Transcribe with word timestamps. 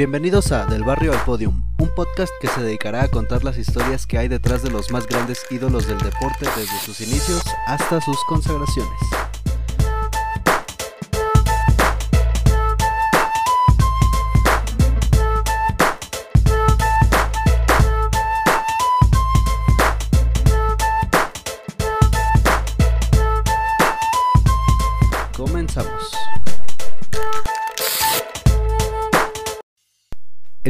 Bienvenidos 0.00 0.50
a 0.50 0.64
Del 0.64 0.82
Barrio 0.82 1.12
al 1.12 1.22
Podium, 1.26 1.62
un 1.78 1.94
podcast 1.94 2.32
que 2.40 2.48
se 2.48 2.62
dedicará 2.62 3.02
a 3.02 3.08
contar 3.08 3.44
las 3.44 3.58
historias 3.58 4.06
que 4.06 4.16
hay 4.16 4.28
detrás 4.28 4.62
de 4.62 4.70
los 4.70 4.90
más 4.90 5.06
grandes 5.06 5.44
ídolos 5.50 5.86
del 5.86 5.98
deporte 5.98 6.46
desde 6.56 6.78
sus 6.78 7.02
inicios 7.02 7.42
hasta 7.66 8.00
sus 8.00 8.16
consagraciones. 8.24 8.98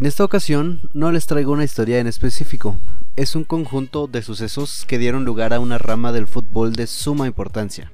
En 0.00 0.06
esta 0.06 0.24
ocasión 0.24 0.80
no 0.94 1.12
les 1.12 1.26
traigo 1.26 1.52
una 1.52 1.64
historia 1.64 1.98
en 1.98 2.06
específico, 2.06 2.78
es 3.16 3.36
un 3.36 3.44
conjunto 3.44 4.06
de 4.06 4.22
sucesos 4.22 4.86
que 4.86 4.96
dieron 4.96 5.26
lugar 5.26 5.52
a 5.52 5.60
una 5.60 5.76
rama 5.76 6.10
del 6.10 6.26
fútbol 6.26 6.72
de 6.72 6.86
suma 6.86 7.26
importancia. 7.26 7.92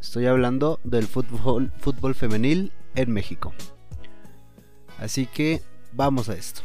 Estoy 0.00 0.26
hablando 0.26 0.78
del 0.84 1.08
fútbol, 1.08 2.14
femenil 2.14 2.70
en 2.94 3.10
México. 3.10 3.52
Así 5.00 5.26
que 5.26 5.62
vamos 5.92 6.28
a 6.28 6.34
esto. 6.34 6.60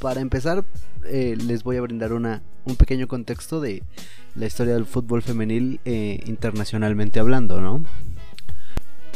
Para 0.00 0.20
empezar, 0.20 0.64
eh, 1.04 1.36
les 1.36 1.64
voy 1.64 1.76
a 1.76 1.80
brindar 1.80 2.12
una, 2.12 2.44
un 2.66 2.76
pequeño 2.76 3.08
contexto 3.08 3.60
de 3.60 3.82
la 4.36 4.46
historia 4.46 4.74
del 4.74 4.86
fútbol 4.86 5.20
femenil 5.20 5.80
eh, 5.84 6.20
internacionalmente 6.26 7.18
hablando, 7.18 7.60
¿no? 7.60 7.82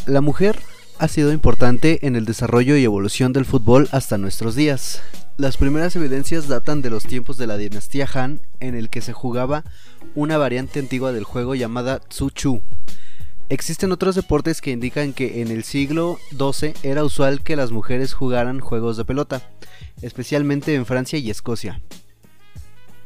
La 0.07 0.21
mujer 0.21 0.59
ha 0.99 1.09
sido 1.09 1.33
importante 1.33 2.07
en 2.07 2.17
el 2.17 2.25
desarrollo 2.25 2.77
y 2.77 2.85
evolución 2.85 3.33
del 3.33 3.45
fútbol 3.45 3.89
hasta 3.93 4.19
nuestros 4.19 4.55
días. 4.55 5.03
Las 5.37 5.57
primeras 5.57 5.97
evidencias 5.97 6.47
datan 6.47 6.83
de 6.83 6.91
los 6.91 7.05
tiempos 7.05 7.37
de 7.37 7.47
la 7.47 7.57
dinastía 7.57 8.09
Han, 8.15 8.41
en 8.61 8.75
el 8.75 8.89
que 8.89 9.01
se 9.01 9.13
jugaba 9.13 9.65
una 10.15 10.39
variante 10.39 10.79
antigua 10.79 11.13
del 11.13 11.25
juego 11.25 11.55
llamada 11.55 11.99
Tsu 11.99 12.31
Chu. 12.31 12.63
Existen 13.49 13.93
otros 13.93 14.15
deportes 14.15 14.61
que 14.61 14.71
indican 14.71 15.13
que 15.13 15.43
en 15.43 15.49
el 15.49 15.65
siglo 15.65 16.19
XII 16.31 16.75
era 16.83 17.05
usual 17.05 17.43
que 17.43 17.57
las 17.57 17.73
mujeres 17.73 18.15
jugaran 18.15 18.61
juegos 18.61 18.97
de 18.97 19.05
pelota, 19.05 19.43
especialmente 20.03 20.75
en 20.75 20.87
Francia 20.87 21.19
y 21.19 21.31
Escocia. 21.31 21.81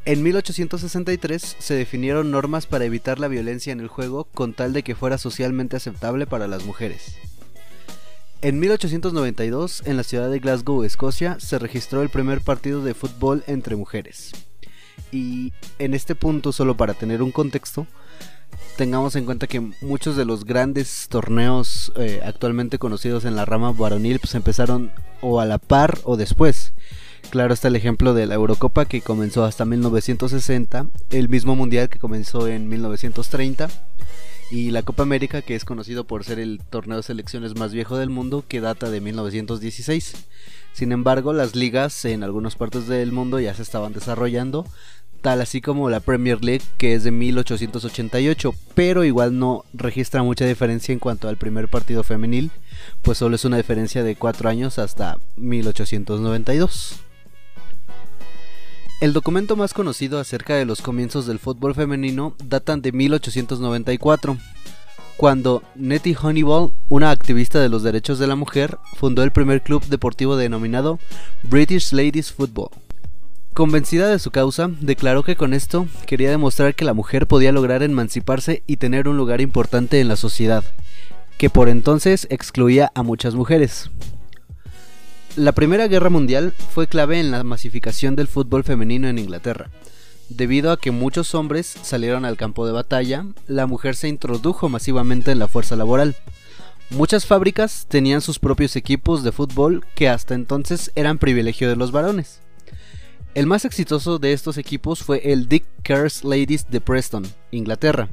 En 0.05 0.23
1863 0.23 1.57
se 1.59 1.75
definieron 1.75 2.31
normas 2.31 2.67
para 2.67 2.85
evitar 2.85 3.19
la 3.19 3.29
violencia 3.29 3.73
en 3.73 3.81
el 3.81 3.89
juego 3.89 4.25
con 4.33 4.55
tal 4.55 4.73
de 4.73 4.83
que 4.83 4.95
fuera 4.95 5.19
socialmente 5.19 5.77
aceptable 5.77 6.27
para 6.27 6.47
las 6.47 6.65
mujeres. 6.65 7.17
En 8.41 8.61
1892, 8.61 9.83
en 9.85 9.97
la 9.97 10.05
ciudad 10.05 10.31
de 10.31 10.39
Glasgow, 10.39 10.85
Escocia, 10.85 11.41
se 11.41 11.59
registró 11.59 12.03
el 12.03 12.09
primer 12.09 12.41
partido 12.41 12.85
de 12.85 12.95
fútbol 12.95 13.43
entre 13.49 13.75
mujeres. 13.75 14.31
Y 15.11 15.53
en 15.81 15.93
este 15.93 16.15
punto, 16.15 16.53
solo 16.53 16.77
para 16.77 16.95
tener 16.95 17.21
un 17.21 17.33
contexto, 17.33 17.89
tengamos 18.77 19.17
en 19.17 19.25
cuenta 19.25 19.49
que 19.49 19.59
muchos 19.81 20.17
de 20.17 20.25
los 20.25 20.45
grandes 20.45 21.09
torneos 21.09 21.93
eh, 21.97 22.21
actualmente 22.25 22.79
conocidos 22.79 23.25
en 23.25 23.35
la 23.35 23.45
rama 23.45 23.73
varonil 23.73 24.21
pues 24.21 24.37
empezaron 24.37 24.93
o 25.21 25.41
a 25.41 25.45
la 25.45 25.59
par 25.59 25.99
o 26.05 26.17
después. 26.17 26.75
Claro 27.31 27.53
está 27.53 27.67
el 27.67 27.75
ejemplo 27.75 28.15
de 28.15 28.27
la 28.27 28.37
Eurocopa 28.37 28.85
que 28.85 29.01
comenzó 29.01 29.45
hasta 29.45 29.65
1960, 29.65 30.87
el 31.11 31.29
mismo 31.29 31.57
Mundial 31.57 31.89
que 31.89 31.99
comenzó 31.99 32.47
en 32.47 32.69
1930 32.69 33.69
y 34.51 34.71
la 34.71 34.83
Copa 34.83 35.03
América 35.03 35.43
que 35.43 35.55
es 35.55 35.65
conocido 35.65 36.05
por 36.05 36.25
ser 36.25 36.39
el 36.39 36.61
torneo 36.71 36.97
de 36.97 37.03
selecciones 37.03 37.57
más 37.57 37.73
viejo 37.73 37.99
del 37.99 38.11
mundo 38.11 38.45
que 38.47 38.61
data 38.61 38.91
de 38.91 39.01
1916. 39.01 40.15
Sin 40.73 40.93
embargo, 40.93 41.33
las 41.33 41.55
ligas 41.55 42.05
en 42.05 42.23
algunas 42.23 42.57
partes 42.57 42.87
del 42.87 43.13
mundo 43.13 43.41
ya 43.41 43.55
se 43.55 43.63
estaban 43.63 43.93
desarrollando, 43.93 44.67
tal 45.21 45.41
así 45.41 45.61
como 45.61 45.91
la 45.91 46.01
Premier 46.01 46.43
League 46.45 46.65
que 46.79 46.95
es 46.95 47.05
de 47.05 47.11
1888, 47.11 48.55
pero 48.75 49.05
igual 49.05 49.39
no 49.39 49.65
registra 49.73 50.23
mucha 50.23 50.47
diferencia 50.47 50.93
en 50.93 50.99
cuanto 50.99 51.29
al 51.29 51.37
primer 51.37 51.69
partido 51.69 52.03
femenil, 52.05 52.51
pues 53.03 53.19
solo 53.19 53.37
es 53.37 53.45
una 53.45 53.57
diferencia 53.57 54.03
de 54.03 54.17
4 54.17 54.49
años 54.49 54.79
hasta 54.79 55.19
1892. 55.37 57.08
El 59.01 59.13
documento 59.13 59.55
más 59.55 59.75
conocido 59.75 60.19
acerca 60.19 60.57
de 60.57 60.65
los 60.65 60.83
comienzos 60.83 61.25
del 61.25 61.39
fútbol 61.39 61.73
femenino 61.73 62.35
datan 62.45 62.83
de 62.83 62.91
1894, 62.91 64.37
cuando 65.17 65.63
Nettie 65.77 66.17
Honeyball, 66.21 66.73
una 66.89 67.13
activista 67.13 67.61
de 67.61 67.69
los 67.69 67.85
derechos 67.85 68.19
de 68.19 68.27
la 68.27 68.35
mujer, 68.35 68.77
fundó 68.97 69.23
el 69.23 69.31
primer 69.31 69.63
club 69.63 69.85
deportivo 69.87 70.37
denominado 70.37 70.99
British 71.45 71.93
Ladies 71.93 72.33
Football. 72.33 72.71
Convencida 73.55 74.09
de 74.09 74.19
su 74.19 74.33
causa, 74.33 74.69
declaró 74.81 75.23
que 75.23 75.37
con 75.37 75.55
esto 75.55 75.87
quería 76.05 76.31
demostrar 76.31 76.75
que 76.75 76.85
la 76.85 76.95
mujer 76.95 77.29
podía 77.29 77.53
lograr 77.53 77.85
emanciparse 77.85 78.65
y 78.67 78.79
tener 78.79 79.07
un 79.07 79.17
lugar 79.17 79.41
importante 79.41 80.01
en 80.01 80.09
la 80.09 80.17
sociedad, 80.17 80.65
que 81.37 81.51
por 81.51 81.69
entonces 81.69 82.27
excluía 82.31 82.91
a 82.97 83.05
muchas 83.05 83.37
mujeres. 83.37 83.91
La 85.39 85.53
Primera 85.53 85.87
Guerra 85.87 86.11
Mundial 86.11 86.53
fue 86.71 86.89
clave 86.89 87.21
en 87.21 87.31
la 87.31 87.45
masificación 87.45 88.17
del 88.17 88.27
fútbol 88.27 88.65
femenino 88.65 89.07
en 89.07 89.21
Inglaterra. 89.21 89.71
Debido 90.29 90.73
a 90.73 90.81
que 90.81 90.91
muchos 90.91 91.33
hombres 91.33 91.77
salieron 91.81 92.25
al 92.25 92.37
campo 92.37 92.67
de 92.67 92.73
batalla, 92.73 93.25
la 93.47 93.69
mujer 93.69 93.95
se 93.95 94.09
introdujo 94.09 94.69
masivamente 94.69 95.31
en 95.31 95.39
la 95.39 95.47
fuerza 95.47 95.77
laboral. 95.77 96.17
Muchas 96.91 97.25
fábricas 97.25 97.87
tenían 97.89 98.21
sus 98.21 98.41
propios 98.41 98.75
equipos 98.75 99.23
de 99.23 99.31
fútbol 99.31 99.87
que 99.95 100.09
hasta 100.09 100.35
entonces 100.35 100.91
eran 100.97 101.19
privilegio 101.19 101.69
de 101.69 101.77
los 101.77 101.93
varones. 101.93 102.41
El 103.37 103.47
más 103.47 103.65
exitoso 103.65 104.19
de 104.19 104.33
estos 104.33 104.59
equipos 104.59 105.05
fue 105.05 105.33
el 105.33 105.49
Dick 105.49 105.67
Kerr's 105.85 106.25
Ladies 106.25 106.69
de 106.69 106.81
Preston, 106.81 107.25
Inglaterra, 107.53 108.09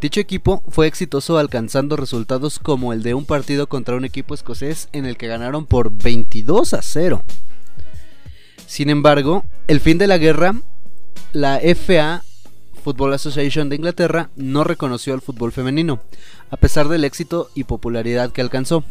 Dicho 0.00 0.18
equipo 0.18 0.62
fue 0.68 0.86
exitoso 0.86 1.36
alcanzando 1.36 1.94
resultados 1.94 2.58
como 2.58 2.94
el 2.94 3.02
de 3.02 3.12
un 3.12 3.26
partido 3.26 3.68
contra 3.68 3.96
un 3.96 4.06
equipo 4.06 4.32
escocés 4.32 4.88
en 4.92 5.04
el 5.04 5.18
que 5.18 5.26
ganaron 5.26 5.66
por 5.66 5.92
22 5.92 6.72
a 6.72 6.80
0. 6.80 7.22
Sin 8.66 8.88
embargo, 8.88 9.44
el 9.66 9.80
fin 9.80 9.98
de 9.98 10.06
la 10.06 10.16
guerra, 10.16 10.54
la 11.32 11.60
FA 11.74 12.22
Football 12.82 13.12
Association 13.12 13.68
de 13.68 13.76
Inglaterra 13.76 14.30
no 14.36 14.64
reconoció 14.64 15.12
al 15.12 15.20
fútbol 15.20 15.52
femenino, 15.52 16.00
a 16.48 16.56
pesar 16.56 16.88
del 16.88 17.04
éxito 17.04 17.50
y 17.54 17.64
popularidad 17.64 18.32
que 18.32 18.40
alcanzó. 18.40 18.84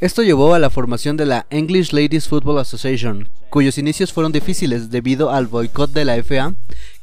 Esto 0.00 0.22
llevó 0.22 0.54
a 0.54 0.58
la 0.58 0.70
formación 0.70 1.16
de 1.16 1.24
la 1.24 1.46
English 1.50 1.92
Ladies 1.92 2.26
Football 2.26 2.58
Association, 2.58 3.28
cuyos 3.48 3.78
inicios 3.78 4.12
fueron 4.12 4.32
difíciles 4.32 4.90
debido 4.90 5.30
al 5.30 5.46
boicot 5.46 5.92
de 5.92 6.04
la 6.04 6.16
FA, 6.16 6.54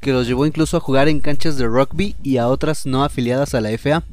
que 0.02 0.12
los 0.12 0.28
llevó 0.28 0.46
incluso 0.46 0.76
a 0.76 0.82
jugar 0.82 1.08
en 1.08 1.22
canchas 1.22 1.58
de 1.58 1.68
rugby 1.68 2.16
y 2.22 2.36
a 2.38 2.50
otras 2.50 2.86
no 2.86 3.06
afiliadas 3.06 3.56
a 3.56 3.62
la 3.62 3.70
FA. 3.78 4.04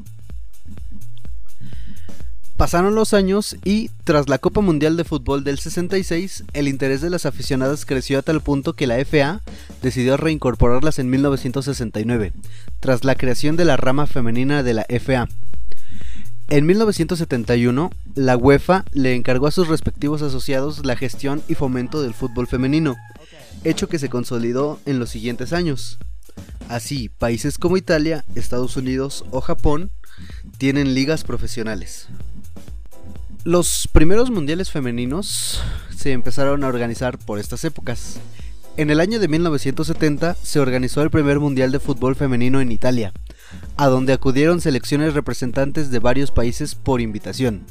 Pasaron 2.57 2.95
los 2.95 3.15
años 3.15 3.57
y, 3.65 3.91
tras 4.05 4.29
la 4.29 4.39
Copa 4.39 4.61
Mundial 4.61 4.97
de 4.97 5.05
Fútbol 5.05 5.43
del 5.43 5.59
66, 5.59 6.45
el 6.53 6.69
interés 6.69 7.01
de 7.01 7.11
las 7.11 7.27
aficionadas 7.27 7.85
creció 7.85 8.19
a 8.19 8.23
tal 8.23 8.41
punto 8.41 8.75
que 8.75 8.87
la 8.87 8.97
FA 9.05 9.43
decidió 9.83 10.17
reincorporarlas 10.17 10.99
en 11.01 11.11
1969, 11.11 12.33
tras 12.81 13.05
la 13.05 13.17
creación 13.17 13.57
de 13.57 13.65
la 13.65 13.77
rama 13.77 14.07
femenina 14.07 14.63
de 14.63 14.75
la 14.75 14.87
FA. 14.89 15.29
En 16.51 16.65
1971, 16.65 17.91
la 18.15 18.37
UEFA 18.39 18.87
le 18.93 19.15
encargó 19.15 19.49
a 19.49 19.51
sus 19.51 19.69
respectivos 19.69 20.23
asociados 20.23 20.87
la 20.87 20.97
gestión 20.97 21.43
y 21.47 21.55
fomento 21.55 22.01
del 22.01 22.15
fútbol 22.15 22.47
femenino, 22.47 22.97
hecho 23.65 23.87
que 23.91 23.99
se 23.99 24.09
consolidó 24.09 24.81
en 24.87 24.99
los 24.99 25.11
siguientes 25.11 25.53
años. 25.53 25.99
Así, 26.71 27.11
países 27.11 27.59
como 27.59 27.77
Italia, 27.77 28.25
Estados 28.35 28.79
Unidos 28.79 29.27
o 29.31 29.43
Japón 29.43 29.91
tienen 30.57 30.95
ligas 30.95 31.23
profesionales. 31.23 32.09
Los 33.45 33.87
primeros 33.93 34.31
mundiales 34.31 34.71
femeninos 34.71 35.61
se 35.95 36.13
empezaron 36.13 36.65
a 36.65 36.69
organizar 36.69 37.19
por 37.19 37.39
estas 37.39 37.63
épocas. 37.65 38.21
En 38.79 38.91
el 38.91 39.01
año 39.01 39.19
de 39.19 39.27
1970 39.27 40.37
se 40.41 40.61
organizó 40.61 41.03
el 41.03 41.11
primer 41.11 41.41
mundial 41.41 41.73
de 41.73 41.81
fútbol 41.81 42.15
femenino 42.15 42.61
en 42.61 42.71
Italia, 42.71 43.13
a 43.77 43.89
donde 43.89 44.13
acudieron 44.13 44.61
selecciones 44.61 45.15
representantes 45.15 45.91
de 45.91 45.99
varios 45.99 46.31
países 46.31 46.77
por 46.77 47.01
invitación. 47.01 47.63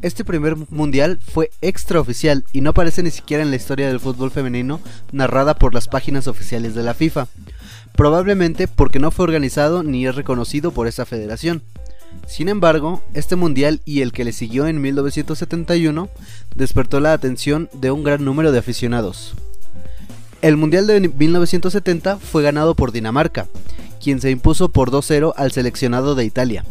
Este 0.00 0.24
primer 0.24 0.56
mundial 0.70 1.18
fue 1.22 1.50
extraoficial 1.60 2.42
y 2.54 2.62
no 2.62 2.70
aparece 2.70 3.02
ni 3.02 3.10
siquiera 3.10 3.42
en 3.42 3.50
la 3.50 3.56
historia 3.56 3.86
del 3.86 4.00
fútbol 4.00 4.30
femenino 4.30 4.80
narrada 5.12 5.56
por 5.56 5.74
las 5.74 5.88
páginas 5.88 6.26
oficiales 6.26 6.74
de 6.74 6.84
la 6.84 6.94
FIFA, 6.94 7.28
probablemente 7.94 8.66
porque 8.66 9.00
no 9.00 9.10
fue 9.10 9.24
organizado 9.24 9.82
ni 9.82 10.06
es 10.06 10.14
reconocido 10.14 10.70
por 10.70 10.86
esa 10.86 11.04
federación. 11.04 11.60
Sin 12.26 12.48
embargo, 12.48 13.02
este 13.12 13.36
mundial 13.36 13.82
y 13.84 14.00
el 14.00 14.12
que 14.12 14.24
le 14.24 14.32
siguió 14.32 14.68
en 14.68 14.80
1971 14.80 16.08
despertó 16.54 17.00
la 17.00 17.12
atención 17.12 17.68
de 17.74 17.90
un 17.90 18.04
gran 18.04 18.24
número 18.24 18.52
de 18.52 18.60
aficionados. 18.60 19.34
El 20.44 20.58
mundial 20.58 20.86
de 20.86 21.00
1970 21.00 22.18
fue 22.18 22.42
ganado 22.42 22.74
por 22.74 22.92
Dinamarca, 22.92 23.48
quien 23.98 24.20
se 24.20 24.30
impuso 24.30 24.68
por 24.68 24.90
2-0 24.90 25.32
al 25.34 25.52
seleccionado 25.52 26.14
de 26.14 26.26
Italia. 26.26 26.66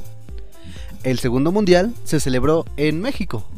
El 1.02 1.18
segundo 1.18 1.52
mundial 1.52 1.92
se 2.04 2.20
celebró 2.20 2.66
en 2.78 3.02
México, 3.02 3.50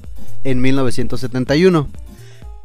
en 0.46 0.62
1971. 0.62 1.90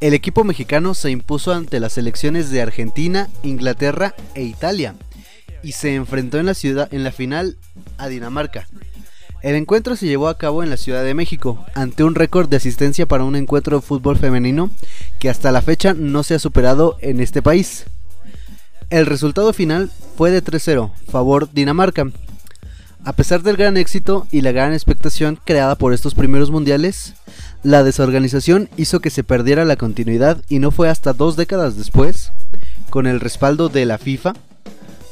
El 0.01 0.15
equipo 0.15 0.45
mexicano 0.45 0.95
se 0.95 1.11
impuso 1.11 1.53
ante 1.53 1.81
las 1.81 1.95
selecciones 1.95 2.51
de 2.51 2.63
Argentina, 2.63 3.29
Inglaterra 3.43 4.15
e 4.37 4.45
Italia 4.45 4.95
y 5.65 5.73
se 5.73 5.97
enfrentó 5.97 6.39
en 6.39 6.47
la 6.47 6.55
ciudad 6.55 6.87
en 6.95 7.03
la 7.03 7.11
final 7.11 7.57
a 7.99 8.07
Dinamarca. 8.07 8.69
El 9.43 9.55
encuentro 9.55 9.97
se 9.97 10.07
llevó 10.07 10.29
a 10.29 10.37
cabo 10.37 10.63
en 10.63 10.69
la 10.69 10.77
Ciudad 10.77 11.03
de 11.03 11.15
México, 11.15 11.65
ante 11.75 12.05
un 12.05 12.15
récord 12.15 12.49
de 12.49 12.59
asistencia 12.59 13.07
para 13.07 13.25
un 13.25 13.37
encuentro 13.37 13.77
de 13.77 13.83
fútbol 13.83 14.19
femenino 14.19 14.71
que 15.19 15.31
hasta 15.31 15.51
la 15.51 15.63
fecha 15.63 15.95
no 15.95 16.23
se 16.23 16.35
ha 16.35 16.39
superado 16.39 16.99
en 17.01 17.21
este 17.21 17.41
país. 17.41 17.87
El 18.91 19.07
resultado 19.07 19.55
final 19.55 19.91
fue 20.17 20.31
de 20.31 20.45
3-0, 20.45 20.93
favor 21.11 21.49
Dinamarca. 21.53 22.11
A 23.03 23.15
pesar 23.15 23.43
del 23.43 23.57
gran 23.57 23.79
éxito 23.79 24.27
y 24.31 24.43
la 24.43 24.53
gran 24.53 24.75
expectación 24.75 25.39
creada 25.43 25.75
por 25.75 25.95
estos 25.95 26.15
primeros 26.15 26.51
mundiales, 26.51 27.15
la 27.63 27.83
desorganización 27.83 28.69
hizo 28.77 29.01
que 29.01 29.09
se 29.09 29.25
perdiera 29.25 29.65
la 29.65 29.77
continuidad 29.77 30.43
y 30.51 30.59
no 30.59 30.71
fue 30.71 30.91
hasta 30.91 31.15
dos 31.15 31.37
décadas 31.37 31.79
después, 31.79 32.31
con 32.91 33.07
el 33.07 33.21
respaldo 33.21 33.71
de 33.71 33.87
la 33.87 33.97
FIFA, 33.97 34.35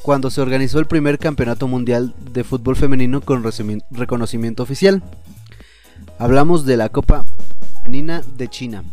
cuando 0.09 0.31
se 0.31 0.41
organizó 0.41 0.79
el 0.79 0.87
primer 0.87 1.19
campeonato 1.19 1.69
mundial 1.69 2.15
de 2.33 2.43
fútbol 2.43 2.77
femenino 2.77 3.21
con 3.21 3.45
reconocimiento 3.91 4.63
oficial. 4.63 5.03
Hablamos 6.19 6.65
de 6.65 6.79
la 6.79 6.89
Copa 6.89 7.27
Femenina 7.83 8.23
de 8.39 8.49
China. 8.49 8.85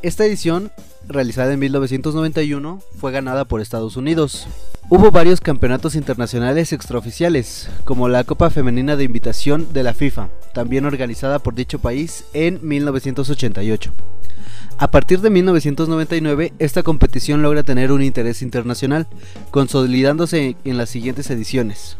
Esta 0.00 0.24
edición, 0.24 0.70
realizada 1.08 1.54
en 1.54 1.58
1991, 1.58 2.82
fue 3.00 3.10
ganada 3.10 3.44
por 3.44 3.60
Estados 3.60 3.96
Unidos. 3.96 4.46
Hubo 4.88 5.10
varios 5.10 5.40
campeonatos 5.40 5.96
internacionales 5.96 6.72
extraoficiales, 6.72 7.68
como 7.82 8.08
la 8.08 8.22
Copa 8.22 8.48
Femenina 8.48 8.94
de 8.94 9.02
Invitación 9.02 9.72
de 9.72 9.82
la 9.82 9.92
FIFA, 9.92 10.28
también 10.54 10.84
organizada 10.84 11.40
por 11.40 11.56
dicho 11.56 11.80
país 11.80 12.26
en 12.32 12.60
1988. 12.62 13.92
A 14.78 14.90
partir 14.90 15.20
de 15.20 15.30
1999, 15.30 16.52
esta 16.58 16.82
competición 16.82 17.42
logra 17.42 17.62
tener 17.62 17.92
un 17.92 18.02
interés 18.02 18.42
internacional, 18.42 19.06
consolidándose 19.50 20.56
en 20.64 20.76
las 20.76 20.90
siguientes 20.90 21.30
ediciones. 21.30 21.96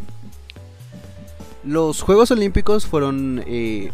Los 1.64 2.02
Juegos 2.02 2.30
Olímpicos 2.32 2.86
fueron 2.86 3.44
eh, 3.46 3.92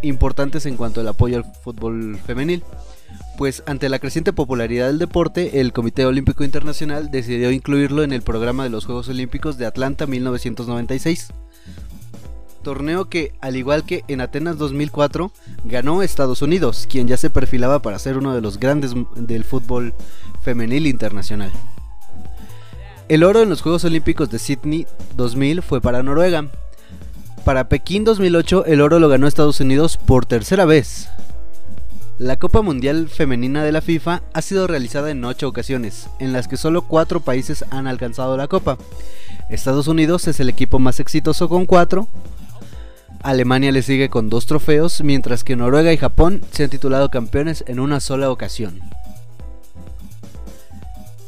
importantes 0.00 0.64
en 0.66 0.76
cuanto 0.76 1.00
al 1.00 1.08
apoyo 1.08 1.36
al 1.36 1.44
fútbol 1.44 2.18
femenil, 2.24 2.62
pues 3.36 3.62
ante 3.66 3.88
la 3.88 3.98
creciente 3.98 4.32
popularidad 4.32 4.86
del 4.86 4.98
deporte, 4.98 5.60
el 5.60 5.72
Comité 5.72 6.06
Olímpico 6.06 6.44
Internacional 6.44 7.10
decidió 7.10 7.50
incluirlo 7.50 8.02
en 8.02 8.12
el 8.12 8.22
programa 8.22 8.64
de 8.64 8.70
los 8.70 8.86
Juegos 8.86 9.08
Olímpicos 9.08 9.58
de 9.58 9.66
Atlanta 9.66 10.06
1996 10.06 11.28
torneo 12.62 13.06
que, 13.06 13.34
al 13.40 13.56
igual 13.56 13.84
que 13.84 14.04
en 14.08 14.20
Atenas 14.20 14.56
2004, 14.58 15.30
ganó 15.64 16.02
Estados 16.02 16.42
Unidos, 16.42 16.86
quien 16.90 17.06
ya 17.08 17.16
se 17.16 17.30
perfilaba 17.30 17.82
para 17.82 17.98
ser 17.98 18.16
uno 18.16 18.34
de 18.34 18.40
los 18.40 18.58
grandes 18.58 18.94
del 19.16 19.44
fútbol 19.44 19.94
femenil 20.42 20.86
internacional. 20.86 21.52
El 23.08 23.24
oro 23.24 23.42
en 23.42 23.50
los 23.50 23.60
Juegos 23.60 23.84
Olímpicos 23.84 24.30
de 24.30 24.38
Sydney 24.38 24.86
2000 25.16 25.60
fue 25.62 25.80
para 25.80 26.02
Noruega. 26.02 26.48
Para 27.44 27.68
Pekín 27.68 28.04
2008 28.04 28.64
el 28.66 28.80
oro 28.80 28.98
lo 28.98 29.08
ganó 29.08 29.26
Estados 29.26 29.60
Unidos 29.60 29.96
por 29.98 30.24
tercera 30.24 30.64
vez. 30.64 31.08
La 32.18 32.38
Copa 32.38 32.62
Mundial 32.62 33.08
Femenina 33.08 33.64
de 33.64 33.72
la 33.72 33.80
FIFA 33.80 34.22
ha 34.32 34.42
sido 34.42 34.68
realizada 34.68 35.10
en 35.10 35.24
8 35.24 35.48
ocasiones, 35.48 36.08
en 36.20 36.32
las 36.32 36.46
que 36.46 36.56
solo 36.56 36.82
4 36.82 37.20
países 37.20 37.64
han 37.70 37.88
alcanzado 37.88 38.36
la 38.36 38.46
Copa. 38.46 38.78
Estados 39.50 39.88
Unidos 39.88 40.28
es 40.28 40.38
el 40.38 40.48
equipo 40.48 40.78
más 40.78 41.00
exitoso 41.00 41.48
con 41.48 41.66
4, 41.66 42.06
Alemania 43.22 43.70
le 43.70 43.82
sigue 43.82 44.08
con 44.08 44.28
dos 44.28 44.46
trofeos, 44.46 45.00
mientras 45.02 45.44
que 45.44 45.54
Noruega 45.54 45.92
y 45.92 45.96
Japón 45.96 46.42
se 46.50 46.64
han 46.64 46.70
titulado 46.70 47.08
campeones 47.08 47.64
en 47.68 47.78
una 47.78 48.00
sola 48.00 48.30
ocasión. 48.30 48.80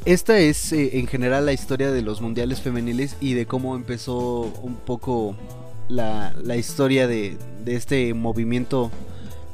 Esta 0.05 0.38
es 0.38 0.73
eh, 0.73 0.99
en 0.99 1.06
general 1.06 1.46
la 1.46 1.52
historia 1.52 1.91
de 1.91 2.02
los 2.02 2.20
mundiales 2.20 2.61
femeniles 2.61 3.17
y 3.20 3.35
de 3.35 3.46
cómo 3.46 3.76
empezó 3.76 4.52
un 4.62 4.75
poco 4.75 5.37
la, 5.88 6.35
historia 6.56 7.06
de, 7.06 7.38
este 7.64 8.12
movimiento 8.12 8.91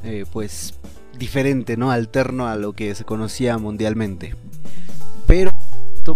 eh, 0.03 0.25
pues 0.33 0.75
diferente, 1.19 1.77
¿no? 1.77 1.91
Alterno 1.91 2.49
a 2.49 2.57
lo 2.57 2.73
que 2.73 2.95
se 2.95 3.05
conocía 3.05 3.59
mundialmente. 3.59 4.35
Pero 5.27 5.53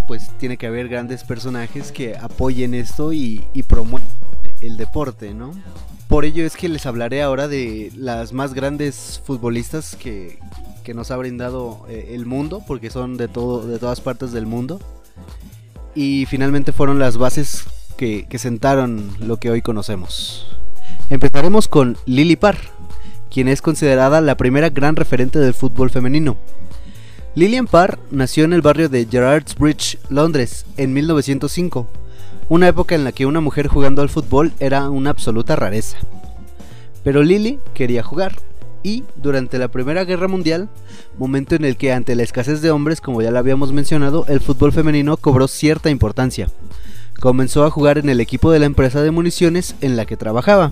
pues 0.07 0.29
tiene 0.37 0.57
que 0.57 0.67
haber 0.67 0.89
grandes 0.89 1.23
personajes 1.23 1.93
que 1.93 2.17
apoyen 2.17 2.73
esto 2.73 3.13
y, 3.13 3.45
y 3.53 3.63
promuevan 3.63 4.05
el 4.61 4.77
deporte, 4.77 5.33
¿no? 5.33 5.51
Por 6.07 6.25
ello 6.25 6.45
es 6.45 6.55
que 6.55 6.69
les 6.69 6.85
hablaré 6.85 7.21
ahora 7.21 7.47
de 7.47 7.91
las 7.95 8.31
más 8.31 8.53
grandes 8.53 9.21
futbolistas 9.25 9.95
que, 9.95 10.39
nos 10.93 11.09
ha 11.09 11.17
brindado 11.17 11.85
eh, 11.89 12.11
el 12.11 12.27
mundo, 12.27 12.63
porque 12.67 12.91
son 12.91 13.17
de, 13.17 13.27
todo, 13.27 13.65
de 13.65 13.79
todas 13.79 14.01
partes 14.01 14.31
del 14.31 14.45
mundo. 14.45 14.79
Y 15.95 16.25
finalmente 16.27 16.73
fueron 16.73 16.99
las 16.99 17.17
bases 17.17 17.65
que, 17.97 18.27
que 18.29 18.37
sentaron 18.37 19.09
lo 19.19 19.37
que 19.37 19.49
hoy 19.49 19.61
conocemos. 19.63 20.57
Empezaremos 21.09 21.67
con 21.67 21.97
Lily 22.05 22.35
Parr, 22.35 22.57
quien 23.31 23.47
es 23.47 23.61
considerada 23.61 24.21
la 24.21 24.37
primera 24.37 24.69
gran 24.69 24.95
referente 24.95 25.39
del 25.39 25.53
fútbol 25.53 25.89
femenino. 25.89 26.37
Lillian 27.35 27.67
Parr 27.67 27.99
nació 28.11 28.45
en 28.45 28.53
el 28.53 28.61
barrio 28.61 28.87
de 28.87 29.05
Gerrards 29.11 29.55
Bridge, 29.55 29.97
Londres, 30.09 30.65
en 30.77 30.93
1905 30.93 31.85
una 32.47 32.67
época 32.67 32.95
en 32.95 33.03
la 33.03 33.11
que 33.11 33.25
una 33.25 33.41
mujer 33.41 33.67
jugando 33.67 34.01
al 34.01 34.09
fútbol 34.09 34.53
era 34.59 34.89
una 34.89 35.09
absoluta 35.09 35.55
rareza. 35.55 35.97
Pero 37.03 37.23
Lily 37.23 37.59
quería 37.73 38.03
jugar, 38.03 38.35
y 38.83 39.03
durante 39.15 39.57
la 39.57 39.67
Primera 39.67 40.05
Guerra 40.05 40.27
Mundial, 40.27 40.69
momento 41.17 41.55
en 41.55 41.65
el 41.65 41.75
que 41.75 41.91
ante 41.91 42.15
la 42.15 42.21
escasez 42.21 42.61
de 42.61 42.69
hombres, 42.69 43.01
como 43.01 43.21
ya 43.21 43.31
lo 43.31 43.39
habíamos 43.39 43.73
mencionado, 43.73 44.25
el 44.27 44.41
fútbol 44.41 44.71
femenino 44.71 45.17
cobró 45.17 45.47
cierta 45.47 45.89
importancia. 45.89 46.49
Comenzó 47.19 47.63
a 47.63 47.71
jugar 47.71 47.97
en 47.97 48.09
el 48.09 48.21
equipo 48.21 48.51
de 48.51 48.59
la 48.59 48.67
empresa 48.67 49.01
de 49.01 49.09
municiones 49.09 49.75
en 49.81 49.95
la 49.95 50.05
que 50.05 50.17
trabajaba. 50.17 50.71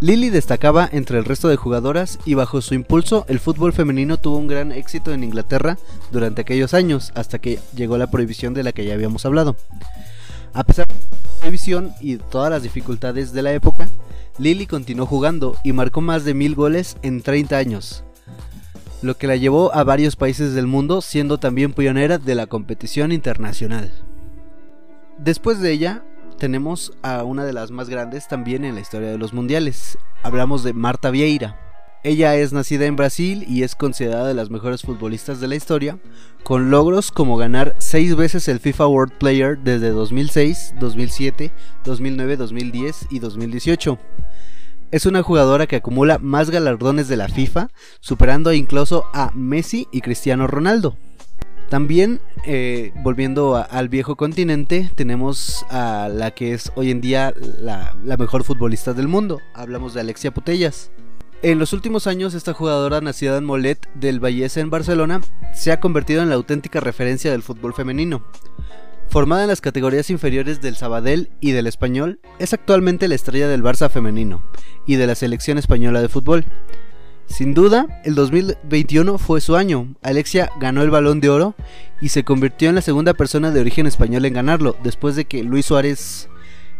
Lily 0.00 0.30
destacaba 0.30 0.88
entre 0.90 1.18
el 1.18 1.24
resto 1.26 1.48
de 1.48 1.56
jugadoras 1.56 2.18
y 2.24 2.34
bajo 2.34 2.60
su 2.60 2.74
impulso 2.74 3.24
el 3.28 3.38
fútbol 3.38 3.72
femenino 3.72 4.16
tuvo 4.16 4.38
un 4.38 4.48
gran 4.48 4.72
éxito 4.72 5.12
en 5.12 5.22
Inglaterra 5.22 5.78
durante 6.10 6.40
aquellos 6.40 6.74
años 6.74 7.12
hasta 7.14 7.38
que 7.38 7.60
llegó 7.76 7.98
la 7.98 8.10
prohibición 8.10 8.54
de 8.54 8.64
la 8.64 8.72
que 8.72 8.84
ya 8.84 8.94
habíamos 8.94 9.26
hablado. 9.26 9.56
A 10.54 10.64
pesar 10.64 10.86
de 10.86 10.94
la 10.94 11.40
prohibición 11.40 11.94
y 12.00 12.16
todas 12.16 12.50
las 12.50 12.62
dificultades 12.62 13.32
de 13.32 13.42
la 13.42 13.52
época, 13.52 13.88
Lily 14.38 14.66
continuó 14.66 15.06
jugando 15.06 15.56
y 15.64 15.72
marcó 15.72 16.00
más 16.00 16.24
de 16.24 16.34
mil 16.34 16.54
goles 16.54 16.96
en 17.02 17.22
30 17.22 17.56
años, 17.56 18.04
lo 19.02 19.16
que 19.16 19.26
la 19.26 19.36
llevó 19.36 19.74
a 19.74 19.82
varios 19.84 20.16
países 20.16 20.54
del 20.54 20.66
mundo, 20.66 21.00
siendo 21.00 21.38
también 21.38 21.72
pionera 21.72 22.18
de 22.18 22.34
la 22.34 22.46
competición 22.46 23.12
internacional. 23.12 23.92
Después 25.18 25.60
de 25.60 25.72
ella, 25.72 26.02
tenemos 26.38 26.92
a 27.02 27.24
una 27.24 27.44
de 27.44 27.52
las 27.52 27.70
más 27.70 27.88
grandes 27.88 28.28
también 28.28 28.64
en 28.64 28.74
la 28.74 28.80
historia 28.80 29.08
de 29.10 29.18
los 29.18 29.32
mundiales. 29.32 29.96
Hablamos 30.22 30.64
de 30.64 30.72
Marta 30.72 31.10
Vieira. 31.10 31.61
Ella 32.04 32.34
es 32.34 32.52
nacida 32.52 32.86
en 32.86 32.96
Brasil 32.96 33.44
y 33.48 33.62
es 33.62 33.76
considerada 33.76 34.26
de 34.26 34.34
las 34.34 34.50
mejores 34.50 34.82
futbolistas 34.82 35.40
de 35.40 35.46
la 35.46 35.54
historia, 35.54 35.98
con 36.42 36.68
logros 36.68 37.12
como 37.12 37.36
ganar 37.36 37.76
6 37.78 38.16
veces 38.16 38.48
el 38.48 38.58
FIFA 38.58 38.88
World 38.88 39.12
Player 39.18 39.56
desde 39.56 39.90
2006, 39.90 40.74
2007, 40.80 41.52
2009, 41.84 42.36
2010 42.36 43.06
y 43.08 43.20
2018. 43.20 43.98
Es 44.90 45.06
una 45.06 45.22
jugadora 45.22 45.68
que 45.68 45.76
acumula 45.76 46.18
más 46.18 46.50
galardones 46.50 47.06
de 47.06 47.16
la 47.16 47.28
FIFA, 47.28 47.70
superando 48.00 48.52
incluso 48.52 49.04
a 49.14 49.30
Messi 49.32 49.86
y 49.92 50.00
Cristiano 50.00 50.48
Ronaldo. 50.48 50.96
También, 51.68 52.20
eh, 52.44 52.92
volviendo 53.04 53.64
al 53.70 53.88
viejo 53.88 54.16
continente, 54.16 54.90
tenemos 54.96 55.64
a 55.70 56.10
la 56.12 56.32
que 56.32 56.52
es 56.52 56.72
hoy 56.74 56.90
en 56.90 57.00
día 57.00 57.32
la, 57.60 57.94
la 58.04 58.16
mejor 58.16 58.42
futbolista 58.42 58.92
del 58.92 59.06
mundo. 59.06 59.38
Hablamos 59.54 59.94
de 59.94 60.00
Alexia 60.00 60.34
Putellas. 60.34 60.90
En 61.42 61.58
los 61.58 61.72
últimos 61.72 62.06
años, 62.06 62.34
esta 62.34 62.54
jugadora 62.54 63.00
nacida 63.00 63.36
en 63.36 63.44
Molet 63.44 63.88
del 63.96 64.20
Vallese 64.20 64.60
en 64.60 64.70
Barcelona 64.70 65.20
se 65.52 65.72
ha 65.72 65.80
convertido 65.80 66.22
en 66.22 66.28
la 66.28 66.36
auténtica 66.36 66.78
referencia 66.78 67.32
del 67.32 67.42
fútbol 67.42 67.74
femenino. 67.74 68.22
Formada 69.08 69.42
en 69.42 69.48
las 69.48 69.60
categorías 69.60 70.08
inferiores 70.08 70.60
del 70.60 70.76
Sabadell 70.76 71.30
y 71.40 71.50
del 71.50 71.66
Español, 71.66 72.20
es 72.38 72.52
actualmente 72.52 73.08
la 73.08 73.16
estrella 73.16 73.48
del 73.48 73.64
Barça 73.64 73.90
femenino 73.90 74.44
y 74.86 74.94
de 74.94 75.08
la 75.08 75.16
selección 75.16 75.58
española 75.58 76.00
de 76.00 76.08
fútbol. 76.08 76.44
Sin 77.26 77.54
duda, 77.54 78.00
el 78.04 78.14
2021 78.14 79.18
fue 79.18 79.40
su 79.40 79.56
año. 79.56 79.96
Alexia 80.00 80.48
ganó 80.60 80.82
el 80.82 80.90
balón 80.90 81.20
de 81.20 81.28
oro 81.28 81.56
y 82.00 82.10
se 82.10 82.22
convirtió 82.22 82.68
en 82.68 82.76
la 82.76 82.82
segunda 82.82 83.14
persona 83.14 83.50
de 83.50 83.60
origen 83.60 83.88
español 83.88 84.24
en 84.26 84.34
ganarlo, 84.34 84.76
después 84.84 85.16
de 85.16 85.24
que 85.24 85.42
Luis 85.42 85.66
Suárez 85.66 86.28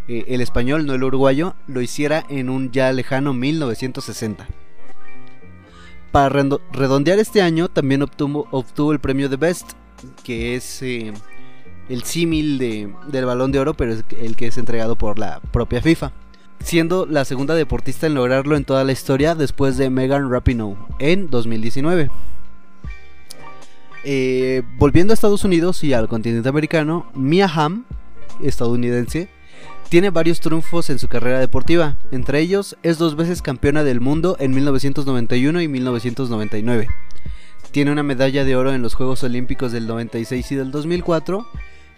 eh, 0.08 0.24
el 0.28 0.40
español, 0.40 0.86
no 0.86 0.94
el 0.94 1.04
uruguayo, 1.04 1.54
lo 1.66 1.80
hiciera 1.80 2.24
en 2.28 2.50
un 2.50 2.70
ya 2.70 2.92
lejano 2.92 3.32
1960. 3.32 4.46
Para 6.10 6.28
redondear 6.72 7.18
este 7.18 7.40
año 7.40 7.68
también 7.68 8.02
obtuvo, 8.02 8.46
obtuvo 8.50 8.92
el 8.92 9.00
premio 9.00 9.28
de 9.28 9.36
Best, 9.36 9.72
que 10.24 10.56
es 10.56 10.82
eh, 10.82 11.12
el 11.88 12.02
símil 12.02 12.58
de, 12.58 12.92
del 13.08 13.24
balón 13.24 13.52
de 13.52 13.60
oro, 13.60 13.74
pero 13.74 13.92
es 13.94 14.04
el 14.20 14.36
que 14.36 14.48
es 14.48 14.58
entregado 14.58 14.96
por 14.96 15.18
la 15.18 15.40
propia 15.40 15.80
FIFA. 15.80 16.12
siendo 16.62 17.06
la 17.06 17.24
segunda 17.24 17.54
deportista 17.54 18.06
en 18.06 18.14
lograrlo 18.14 18.56
en 18.56 18.64
toda 18.64 18.84
la 18.84 18.92
historia 18.92 19.34
después 19.34 19.76
de 19.76 19.90
Megan 19.90 20.30
Rapinoe 20.30 20.76
en 21.00 21.28
2019. 21.28 22.08
Eh, 24.04 24.62
volviendo 24.78 25.12
a 25.12 25.14
Estados 25.14 25.44
Unidos 25.44 25.82
y 25.84 25.92
al 25.92 26.08
continente 26.08 26.48
americano, 26.48 27.06
Mia 27.14 27.48
Hamm, 27.52 27.84
estadounidense, 28.42 29.28
tiene 29.92 30.08
varios 30.08 30.40
triunfos 30.40 30.88
en 30.88 30.98
su 30.98 31.06
carrera 31.06 31.38
deportiva, 31.38 31.98
entre 32.12 32.40
ellos 32.40 32.78
es 32.82 32.96
dos 32.96 33.14
veces 33.14 33.42
campeona 33.42 33.84
del 33.84 34.00
mundo 34.00 34.38
en 34.40 34.54
1991 34.54 35.60
y 35.60 35.68
1999. 35.68 36.88
Tiene 37.72 37.92
una 37.92 38.02
medalla 38.02 38.46
de 38.46 38.56
oro 38.56 38.72
en 38.72 38.80
los 38.80 38.94
Juegos 38.94 39.22
Olímpicos 39.22 39.70
del 39.70 39.86
96 39.86 40.50
y 40.50 40.54
del 40.54 40.70
2004 40.70 41.46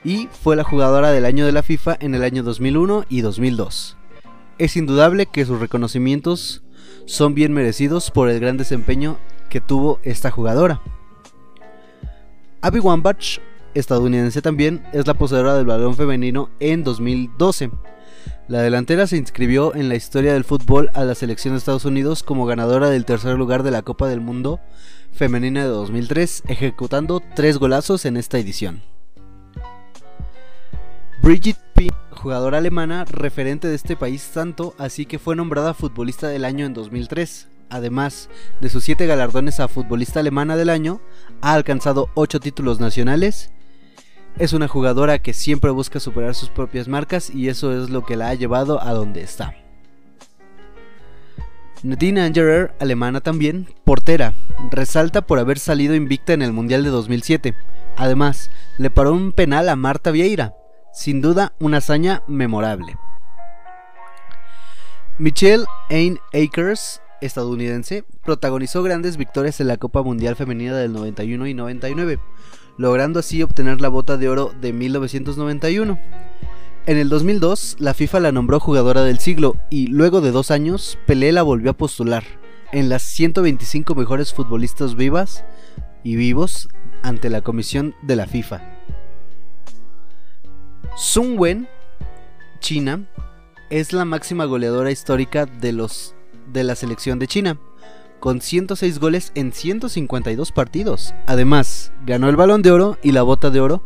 y 0.03 0.29
fue 0.43 0.57
la 0.57 0.65
jugadora 0.65 1.13
del 1.13 1.25
año 1.25 1.47
de 1.47 1.53
la 1.53 1.63
FIFA 1.63 1.97
en 2.01 2.17
el 2.17 2.25
año 2.25 2.43
2001 2.43 3.05
y 3.09 3.21
2002. 3.21 3.97
Es 4.59 4.77
indudable 4.77 5.27
que 5.27 5.47
sus 5.47 5.61
reconocimientos 5.61 6.65
son 7.07 7.37
bien 7.37 7.53
merecidos 7.53 8.11
por 8.11 8.29
el 8.29 8.41
gran 8.41 8.57
desempeño 8.57 9.19
que 9.49 9.61
tuvo 9.61 10.01
esta 10.03 10.33
jugadora. 10.33 10.81
Abby 12.61 12.81
Wambach 12.81 13.39
estadounidense 13.75 14.43
también, 14.43 14.85
es 14.93 15.07
la 15.07 15.15
poseedora 15.15 15.55
del 15.55 15.67
balón 15.67 15.97
femenino 15.97 16.51
en 16.61 16.85
2012. 16.85 17.71
La 18.47 18.61
delantera 18.61 19.07
se 19.07 19.17
inscribió 19.17 19.75
en 19.75 19.89
la 19.89 19.95
historia 19.95 20.35
del 20.35 20.45
fútbol 20.45 20.91
a 20.95 21.05
la 21.05 21.15
selección 21.15 21.55
de 21.55 21.59
Estados 21.59 21.87
Unidos 21.87 22.23
como 22.23 22.45
ganadora 22.45 22.91
del 22.91 23.05
tercer 23.07 23.37
lugar 23.37 23.63
de 23.63 23.71
la 23.71 23.83
Copa 23.83 24.09
del 24.09 24.21
Mundo 24.21 24.61
femenina 25.15 25.63
de 25.63 25.69
2003, 25.69 26.43
ejecutando 26.49 27.23
tres 27.35 27.59
golazos 27.59 28.05
en 28.05 28.17
esta 28.17 28.39
edición. 28.39 28.83
Brigitte 31.23 31.61
P., 31.73 31.89
jugadora 32.11 32.59
alemana, 32.59 33.05
referente 33.07 33.69
de 33.69 33.77
este 33.77 33.97
país 33.97 34.31
tanto, 34.35 34.75
así 34.77 35.07
que 35.07 35.19
fue 35.19 35.37
nombrada 35.37 35.73
futbolista 35.73 36.29
del 36.29 36.45
año 36.45 36.67
en 36.67 36.75
2003. 36.75 37.49
Además 37.71 38.29
de 38.61 38.69
sus 38.69 38.85
siete 38.85 39.07
galardones 39.07 39.59
a 39.59 39.69
futbolista 39.69 40.21
alemana 40.21 40.57
del 40.57 40.69
año, 40.69 41.01
ha 41.41 41.55
alcanzado 41.55 42.11
8 42.15 42.41
títulos 42.41 42.79
nacionales 42.79 43.54
es 44.39 44.53
una 44.53 44.69
jugadora 44.69 45.21
que 45.21 45.33
siempre 45.33 45.71
busca 45.71 46.01
superar 46.01 46.35
sus 46.35 46.49
propias 46.49 46.89
marcas 46.89 47.31
y 47.31 47.49
eso 47.49 47.73
es 47.73 47.91
lo 47.91 48.05
que 48.05 48.17
la 48.17 48.29
ha 48.29 48.35
llevado 48.35 48.83
a 48.83 48.93
donde 48.93 49.23
está. 49.23 49.55
Nadine 51.83 52.23
Angerer, 52.23 52.75
alemana 52.81 53.21
también, 53.21 53.69
portera, 53.85 54.35
resalta 54.71 55.27
por 55.27 55.39
haber 55.39 55.59
salido 55.59 55.95
invicta 55.95 56.33
en 56.33 56.41
el 56.41 56.53
Mundial 56.53 56.83
de 56.83 56.91
2007. 56.91 57.55
Además, 57.97 58.51
le 58.79 58.91
paró 58.91 59.13
un 59.13 59.33
penal 59.33 59.69
a 59.69 59.77
Marta 59.77 60.11
Vieira, 60.11 60.55
sin 60.95 61.21
duda 61.21 61.53
una 61.61 61.79
hazaña 61.79 62.23
memorable. 62.27 62.97
Michelle 65.19 65.67
Ain 65.91 66.19
Akers, 66.33 67.03
estadounidense, 67.21 68.05
protagonizó 68.25 68.83
grandes 68.83 69.19
victorias 69.19 69.61
en 69.61 69.69
la 69.69 69.77
Copa 69.77 70.03
Mundial 70.03 70.37
Femenina 70.37 70.75
del 70.75 70.93
91 70.93 71.47
y 71.47 71.55
99 71.55 72.19
logrando 72.77 73.21
así 73.21 73.43
obtener 73.43 73.81
la 73.81 73.89
bota 73.89 74.17
de 74.17 74.29
oro 74.29 74.53
de 74.61 74.73
1991. 74.73 75.99
En 76.87 76.99
el 76.99 77.09
2002, 77.09 77.77
la 77.79 77.95
FIFA 77.95 78.21
la 78.21 78.33
nombró 78.33 78.61
jugadora 78.61 79.03
del 79.03 79.19
siglo 79.19 79.57
y 79.71 79.87
luego 79.87 80.21
de 80.21 80.33
dos 80.33 80.51
años, 80.51 80.99
Pelé 81.07 81.33
la 81.33 81.43
volvió 81.43 81.71
a 81.71 81.77
postular 81.77 82.25
en 82.73 82.89
las 82.89 83.03
125 83.03 83.95
mejores 83.95 84.35
futbolistas 84.35 84.95
vivas 84.95 85.45
y 86.03 86.17
vivos 86.17 86.69
ante 87.03 87.31
la 87.31 87.41
comisión 87.41 87.95
de 88.03 88.17
la 88.17 88.27
FIFA. 88.27 88.63
Sun 90.97 91.39
Wen, 91.39 91.69
China, 92.61 93.09
es 93.71 93.93
la 93.93 94.05
máxima 94.05 94.45
goleadora 94.45 94.91
histórica 94.91 95.47
de, 95.47 95.73
los, 95.73 96.15
de 96.53 96.65
la 96.65 96.75
selección 96.75 97.19
de 97.19 97.27
China 97.27 97.59
con 98.25 98.41
106 98.41 99.01
goles 99.01 99.33
en 99.35 99.53
152 99.53 100.51
partidos. 100.51 101.15
Además, 101.27 101.93
ganó 102.07 102.31
el 102.31 102.37
balón 102.37 102.63
de 102.63 102.71
oro 102.71 102.97
y 103.03 103.13
la 103.13 103.21
bota 103.21 103.51
de 103.51 103.61
oro. 103.61 103.83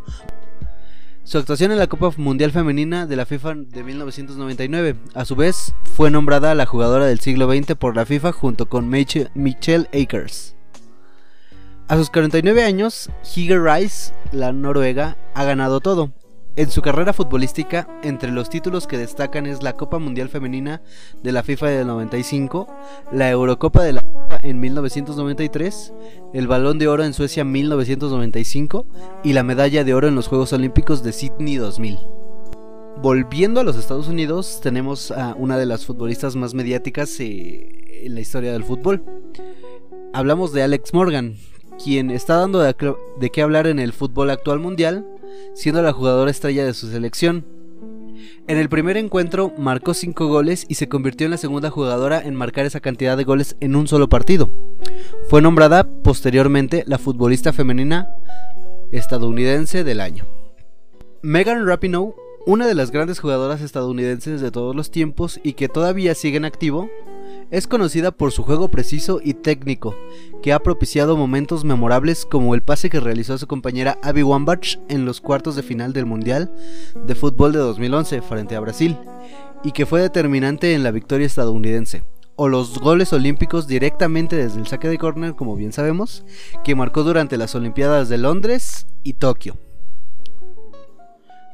Su 1.24 1.38
actuación 1.38 1.72
en 1.72 1.78
la 1.78 1.88
Copa 1.88 2.12
Mundial 2.16 2.52
Femenina 2.52 3.08
de 3.08 3.16
la 3.16 3.26
FIFA 3.26 3.54
de 3.56 3.82
1999. 3.82 4.94
A 5.14 5.24
su 5.24 5.34
vez, 5.34 5.74
fue 5.82 6.12
nombrada 6.12 6.54
la 6.54 6.66
jugadora 6.66 7.06
del 7.06 7.18
siglo 7.18 7.52
XX 7.52 7.74
por 7.74 7.96
la 7.96 8.06
FIFA 8.06 8.30
junto 8.30 8.68
con 8.68 8.88
Michelle 8.88 9.88
Akers. 9.92 10.54
A 11.88 11.96
sus 11.96 12.08
49 12.08 12.62
años, 12.62 13.10
Hige 13.34 13.58
Rice, 13.58 14.14
la 14.30 14.52
noruega, 14.52 15.16
ha 15.34 15.42
ganado 15.42 15.80
todo. 15.80 16.12
En 16.58 16.72
su 16.72 16.82
carrera 16.82 17.12
futbolística, 17.12 17.86
entre 18.02 18.32
los 18.32 18.50
títulos 18.50 18.88
que 18.88 18.98
destacan 18.98 19.46
es 19.46 19.62
la 19.62 19.74
Copa 19.74 20.00
Mundial 20.00 20.28
Femenina 20.28 20.82
de 21.22 21.30
la 21.30 21.44
FIFA 21.44 21.68
del 21.68 21.86
95, 21.86 22.66
la 23.12 23.30
Eurocopa 23.30 23.84
de 23.84 23.92
la 23.92 24.00
FIFA 24.00 24.40
en 24.42 24.58
1993, 24.58 25.92
el 26.34 26.48
Balón 26.48 26.80
de 26.80 26.88
Oro 26.88 27.04
en 27.04 27.14
Suecia 27.14 27.44
1995 27.44 28.86
y 29.22 29.34
la 29.34 29.44
medalla 29.44 29.84
de 29.84 29.94
oro 29.94 30.08
en 30.08 30.16
los 30.16 30.26
Juegos 30.26 30.52
Olímpicos 30.52 31.04
de 31.04 31.12
Sydney 31.12 31.58
2000. 31.58 31.96
Volviendo 33.00 33.60
a 33.60 33.64
los 33.64 33.76
Estados 33.76 34.08
Unidos, 34.08 34.58
tenemos 34.60 35.12
a 35.12 35.36
una 35.36 35.58
de 35.58 35.66
las 35.66 35.86
futbolistas 35.86 36.34
más 36.34 36.54
mediáticas 36.54 37.20
eh, 37.20 38.02
en 38.04 38.16
la 38.16 38.20
historia 38.20 38.50
del 38.50 38.64
fútbol. 38.64 39.04
Hablamos 40.12 40.52
de 40.52 40.64
Alex 40.64 40.92
Morgan, 40.92 41.36
quien 41.80 42.10
está 42.10 42.34
dando 42.34 42.58
de, 42.58 42.74
de 43.20 43.30
qué 43.30 43.42
hablar 43.42 43.68
en 43.68 43.78
el 43.78 43.92
fútbol 43.92 44.30
actual 44.30 44.58
mundial 44.58 45.06
siendo 45.54 45.82
la 45.82 45.92
jugadora 45.92 46.30
estrella 46.30 46.64
de 46.64 46.74
su 46.74 46.88
selección. 46.90 47.44
En 48.46 48.56
el 48.56 48.68
primer 48.68 48.96
encuentro 48.96 49.52
marcó 49.58 49.94
5 49.94 50.26
goles 50.26 50.64
y 50.68 50.74
se 50.74 50.88
convirtió 50.88 51.26
en 51.26 51.32
la 51.32 51.36
segunda 51.36 51.70
jugadora 51.70 52.20
en 52.20 52.34
marcar 52.34 52.66
esa 52.66 52.80
cantidad 52.80 53.16
de 53.16 53.24
goles 53.24 53.56
en 53.60 53.76
un 53.76 53.86
solo 53.86 54.08
partido. 54.08 54.50
Fue 55.28 55.42
nombrada 55.42 55.86
posteriormente 56.02 56.84
la 56.86 56.98
futbolista 56.98 57.52
femenina 57.52 58.08
estadounidense 58.90 59.84
del 59.84 60.00
año. 60.00 60.26
Megan 61.22 61.66
Rapinoe, 61.66 62.14
una 62.46 62.66
de 62.66 62.74
las 62.74 62.90
grandes 62.90 63.18
jugadoras 63.18 63.60
estadounidenses 63.60 64.40
de 64.40 64.50
todos 64.50 64.74
los 64.74 64.90
tiempos 64.90 65.40
y 65.42 65.52
que 65.52 65.68
todavía 65.68 66.14
sigue 66.14 66.38
en 66.38 66.44
activo, 66.44 66.88
es 67.50 67.66
conocida 67.66 68.10
por 68.10 68.32
su 68.32 68.42
juego 68.42 68.68
preciso 68.68 69.20
y 69.22 69.34
técnico, 69.34 69.96
que 70.42 70.52
ha 70.52 70.58
propiciado 70.58 71.16
momentos 71.16 71.64
memorables 71.64 72.26
como 72.26 72.54
el 72.54 72.62
pase 72.62 72.90
que 72.90 73.00
realizó 73.00 73.38
su 73.38 73.46
compañera 73.46 73.98
Abby 74.02 74.22
Wambach 74.22 74.78
en 74.88 75.04
los 75.04 75.20
cuartos 75.20 75.56
de 75.56 75.62
final 75.62 75.92
del 75.92 76.06
Mundial 76.06 76.52
de 77.06 77.14
Fútbol 77.14 77.52
de 77.52 77.58
2011 77.58 78.22
frente 78.22 78.56
a 78.56 78.60
Brasil, 78.60 78.96
y 79.64 79.72
que 79.72 79.86
fue 79.86 80.00
determinante 80.00 80.74
en 80.74 80.82
la 80.82 80.90
victoria 80.90 81.26
estadounidense, 81.26 82.04
o 82.36 82.48
los 82.48 82.78
goles 82.78 83.12
olímpicos 83.12 83.66
directamente 83.66 84.36
desde 84.36 84.60
el 84.60 84.66
saque 84.66 84.88
de 84.88 84.98
córner, 84.98 85.34
como 85.34 85.56
bien 85.56 85.72
sabemos, 85.72 86.24
que 86.64 86.74
marcó 86.74 87.02
durante 87.02 87.36
las 87.36 87.54
Olimpiadas 87.54 88.08
de 88.08 88.18
Londres 88.18 88.86
y 89.02 89.14
Tokio. 89.14 89.56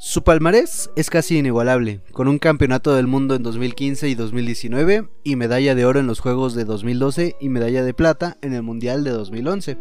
Su 0.06 0.23
palmarés 0.23 0.90
es 0.96 1.08
casi 1.08 1.38
inigualable, 1.38 2.02
con 2.12 2.28
un 2.28 2.38
campeonato 2.38 2.94
del 2.94 3.06
mundo 3.06 3.34
en 3.34 3.42
2015 3.42 4.06
y 4.11 4.14
2019 4.14 5.08
y 5.25 5.37
medalla 5.37 5.75
de 5.75 5.87
oro 5.87 5.99
en 5.99 6.06
los 6.06 6.20
Juegos 6.20 6.54
de 6.54 6.66
2012 6.66 7.37
y 7.40 7.49
medalla 7.49 7.82
de 7.82 7.94
plata 7.94 8.37
en 8.42 8.52
el 8.52 8.62
Mundial 8.62 9.02
de 9.02 9.12
2011. 9.12 9.78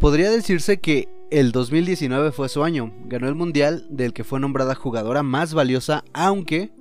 Podría 0.00 0.28
decirse 0.28 0.80
que 0.80 1.08
el 1.30 1.52
2019 1.52 2.32
fue 2.32 2.48
su 2.48 2.64
año, 2.64 2.92
ganó 3.04 3.28
el 3.28 3.36
Mundial 3.36 3.86
del 3.90 4.12
que 4.12 4.24
fue 4.24 4.40
nombrada 4.40 4.74
jugadora 4.74 5.22
más 5.22 5.54
valiosa, 5.54 6.02
aunque 6.12 6.72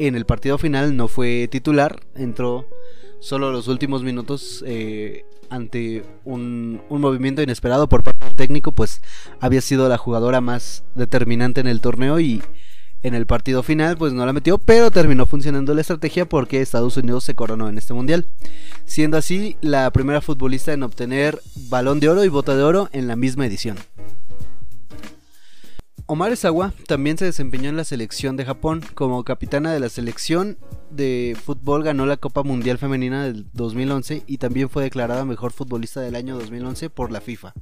en 0.00 0.16
el 0.16 0.26
partido 0.26 0.58
final 0.58 0.96
no 0.96 1.06
fue 1.06 1.46
titular, 1.46 2.00
entró 2.16 2.66
solo 3.20 3.52
los 3.52 3.68
últimos 3.68 4.02
minutos 4.02 4.64
eh, 4.66 5.24
ante 5.50 6.04
un, 6.24 6.80
movimiento 6.88 7.42
inesperado 7.42 7.88
por 7.88 8.02
parte 8.02 8.26
del 8.26 8.36
técnico, 8.36 8.72
pues 8.72 9.02
había 9.40 9.60
sido 9.60 9.88
la 9.88 9.98
jugadora 9.98 10.40
más 10.40 10.84
determinante 10.94 11.60
en 11.60 11.66
el 11.66 11.80
torneo 11.80 12.18
y 12.20 12.42
en 13.02 13.14
el 13.14 13.26
partido 13.26 13.62
final 13.62 13.96
pues 13.96 14.12
no 14.12 14.24
la 14.26 14.32
metió, 14.32 14.58
pero 14.58 14.90
terminó 14.90 15.26
funcionando 15.26 15.74
la 15.74 15.80
estrategia 15.80 16.26
porque 16.26 16.60
Estados 16.60 16.96
Unidos 16.96 17.24
se 17.24 17.34
coronó 17.34 17.68
en 17.68 17.78
este 17.78 17.94
mundial, 17.94 18.26
siendo 18.84 19.16
así 19.16 19.56
la 19.60 19.90
primera 19.90 20.20
futbolista 20.20 20.72
en 20.72 20.82
obtener 20.82 21.40
balón 21.68 22.00
de 22.00 22.08
oro 22.08 22.24
y 22.24 22.28
bota 22.28 22.56
de 22.56 22.62
oro 22.62 22.88
en 22.92 23.06
la 23.06 23.16
misma 23.16 23.46
edición. 23.46 23.76
Omar 26.06 26.32
Esawa 26.32 26.72
también 26.88 27.16
se 27.18 27.24
desempeñó 27.24 27.68
en 27.68 27.76
la 27.76 27.84
selección 27.84 28.36
de 28.36 28.44
Japón 28.44 28.82
como 28.94 29.22
capitana 29.22 29.72
de 29.72 29.78
la 29.78 29.88
selección 29.88 30.58
de 30.90 31.36
fútbol 31.42 31.82
ganó 31.82 32.06
la 32.06 32.16
Copa 32.16 32.42
Mundial 32.42 32.78
Femenina 32.78 33.24
del 33.24 33.46
2011 33.52 34.24
y 34.26 34.38
también 34.38 34.68
fue 34.68 34.82
declarada 34.82 35.24
mejor 35.24 35.52
futbolista 35.52 36.00
del 36.00 36.16
año 36.16 36.38
2011 36.38 36.90
por 36.90 37.10
la 37.10 37.20
FIFA. 37.20 37.54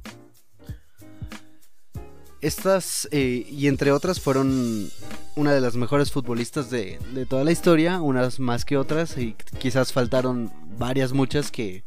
Estas 2.41 3.07
eh, 3.11 3.45
y 3.49 3.67
entre 3.67 3.91
otras 3.91 4.19
fueron 4.19 4.89
una 5.35 5.53
de 5.53 5.61
las 5.61 5.75
mejores 5.75 6.11
futbolistas 6.11 6.69
de, 6.69 6.97
toda 7.27 7.43
la 7.43 7.51
historia, 7.51 8.01
unas 8.01 8.39
más 8.39 8.65
que 8.65 8.77
otras 8.77 9.17
y 9.17 9.35
quizás 9.59 9.91
faltaron 9.91 10.51
varias 10.77 11.11
muchas 11.11 11.51
que 11.51 11.83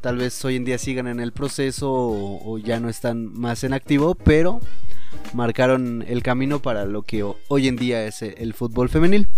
tal 0.00 0.16
vez 0.16 0.44
hoy 0.44 0.56
en 0.56 0.64
día 0.64 0.78
sigan 0.78 1.08
en 1.08 1.20
el 1.20 1.32
proceso 1.32 1.90
o 1.90 2.58
ya 2.58 2.80
no 2.80 2.88
están 2.88 3.32
más 3.32 3.64
en 3.64 3.72
activo, 3.72 4.14
pero 4.14 4.60
marcaron 5.34 6.04
el 6.06 6.22
camino 6.22 6.60
para 6.60 6.84
lo 6.84 7.02
que 7.02 7.24
hoy 7.48 7.68
en 7.68 7.76
día 7.76 8.06
es 8.06 8.22
el 8.22 8.54
fútbol 8.54 8.88
femenil. 8.88 9.28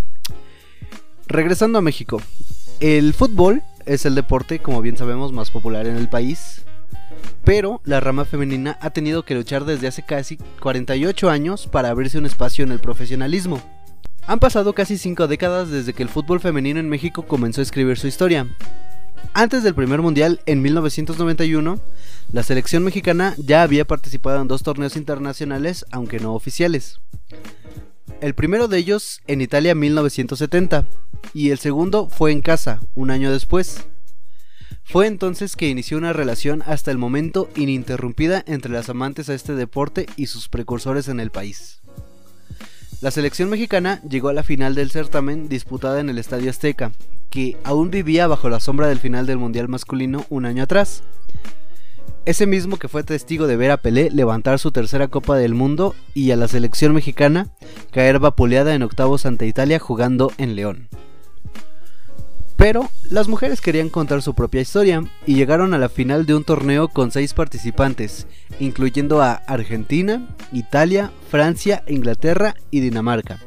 Regresando 1.32 1.78
a 1.78 1.80
México, 1.80 2.20
el 2.80 3.14
fútbol 3.14 3.62
es 3.86 4.04
el 4.04 4.14
deporte, 4.14 4.58
como 4.58 4.82
bien 4.82 4.98
sabemos, 4.98 5.32
más 5.32 5.50
popular 5.50 5.86
en 5.86 5.96
el 5.96 6.10
país, 6.10 6.60
pero 7.42 7.80
la 7.86 8.00
rama 8.00 8.26
femenina 8.26 8.76
ha 8.82 8.90
tenido 8.90 9.24
que 9.24 9.34
luchar 9.34 9.64
desde 9.64 9.88
hace 9.88 10.02
casi 10.04 10.36
48 10.60 11.30
años 11.30 11.68
para 11.68 11.88
abrirse 11.88 12.18
un 12.18 12.26
espacio 12.26 12.64
en 12.64 12.70
el 12.70 12.80
profesionalismo. 12.80 13.62
Han 14.26 14.40
pasado 14.40 14.74
casi 14.74 14.98
5 14.98 15.26
décadas 15.26 15.70
desde 15.70 15.94
que 15.94 16.02
el 16.02 16.10
fútbol 16.10 16.38
femenino 16.38 16.78
en 16.78 16.90
México 16.90 17.22
comenzó 17.22 17.62
a 17.62 17.64
escribir 17.64 17.98
su 17.98 18.08
historia. 18.08 18.46
Antes 19.32 19.62
del 19.62 19.74
primer 19.74 20.02
mundial, 20.02 20.42
en 20.44 20.60
1991, 20.60 21.80
la 22.30 22.42
selección 22.42 22.84
mexicana 22.84 23.34
ya 23.38 23.62
había 23.62 23.86
participado 23.86 24.42
en 24.42 24.48
dos 24.48 24.62
torneos 24.62 24.96
internacionales, 24.96 25.86
aunque 25.92 26.20
no 26.20 26.34
oficiales. 26.34 27.00
El 28.22 28.36
primero 28.36 28.68
de 28.68 28.78
ellos 28.78 29.20
en 29.26 29.40
Italia 29.40 29.72
en 29.72 29.80
1970 29.80 30.86
y 31.34 31.50
el 31.50 31.58
segundo 31.58 32.08
fue 32.08 32.30
en 32.30 32.40
casa, 32.40 32.78
un 32.94 33.10
año 33.10 33.32
después. 33.32 33.84
Fue 34.84 35.08
entonces 35.08 35.56
que 35.56 35.68
inició 35.68 35.98
una 35.98 36.12
relación 36.12 36.62
hasta 36.64 36.92
el 36.92 36.98
momento 36.98 37.50
ininterrumpida 37.56 38.44
entre 38.46 38.70
las 38.70 38.88
amantes 38.88 39.28
a 39.28 39.34
este 39.34 39.56
deporte 39.56 40.06
y 40.14 40.26
sus 40.26 40.48
precursores 40.48 41.08
en 41.08 41.18
el 41.18 41.32
país. 41.32 41.80
La 43.00 43.10
selección 43.10 43.50
mexicana 43.50 44.00
llegó 44.08 44.28
a 44.28 44.34
la 44.34 44.44
final 44.44 44.76
del 44.76 44.92
certamen 44.92 45.48
disputada 45.48 45.98
en 45.98 46.08
el 46.08 46.18
Estadio 46.18 46.50
Azteca, 46.50 46.92
que 47.28 47.56
aún 47.64 47.90
vivía 47.90 48.28
bajo 48.28 48.48
la 48.48 48.60
sombra 48.60 48.86
del 48.86 49.00
final 49.00 49.26
del 49.26 49.38
Mundial 49.38 49.66
masculino 49.66 50.26
un 50.28 50.46
año 50.46 50.62
atrás. 50.62 51.02
Ese 52.24 52.46
mismo 52.46 52.76
que 52.78 52.86
fue 52.86 53.02
testigo 53.02 53.48
de 53.48 53.56
ver 53.56 53.72
a 53.72 53.78
Pelé 53.78 54.08
levantar 54.10 54.60
su 54.60 54.70
tercera 54.70 55.08
Copa 55.08 55.36
del 55.36 55.54
Mundo 55.54 55.96
y 56.14 56.30
a 56.30 56.36
la 56.36 56.46
selección 56.46 56.94
mexicana 56.94 57.48
caer 57.90 58.20
vapuleada 58.20 58.74
en 58.74 58.84
octavos 58.84 59.26
ante 59.26 59.48
Italia 59.48 59.80
jugando 59.80 60.30
en 60.38 60.54
León. 60.54 60.88
Pero 62.56 62.88
las 63.10 63.26
mujeres 63.26 63.60
querían 63.60 63.88
contar 63.88 64.22
su 64.22 64.34
propia 64.34 64.60
historia 64.60 65.02
y 65.26 65.34
llegaron 65.34 65.74
a 65.74 65.78
la 65.78 65.88
final 65.88 66.24
de 66.24 66.36
un 66.36 66.44
torneo 66.44 66.86
con 66.86 67.10
seis 67.10 67.34
participantes, 67.34 68.28
incluyendo 68.60 69.20
a 69.20 69.32
Argentina, 69.32 70.28
Italia, 70.52 71.10
Francia, 71.28 71.82
Inglaterra 71.88 72.54
y 72.70 72.78
Dinamarca. 72.78 73.40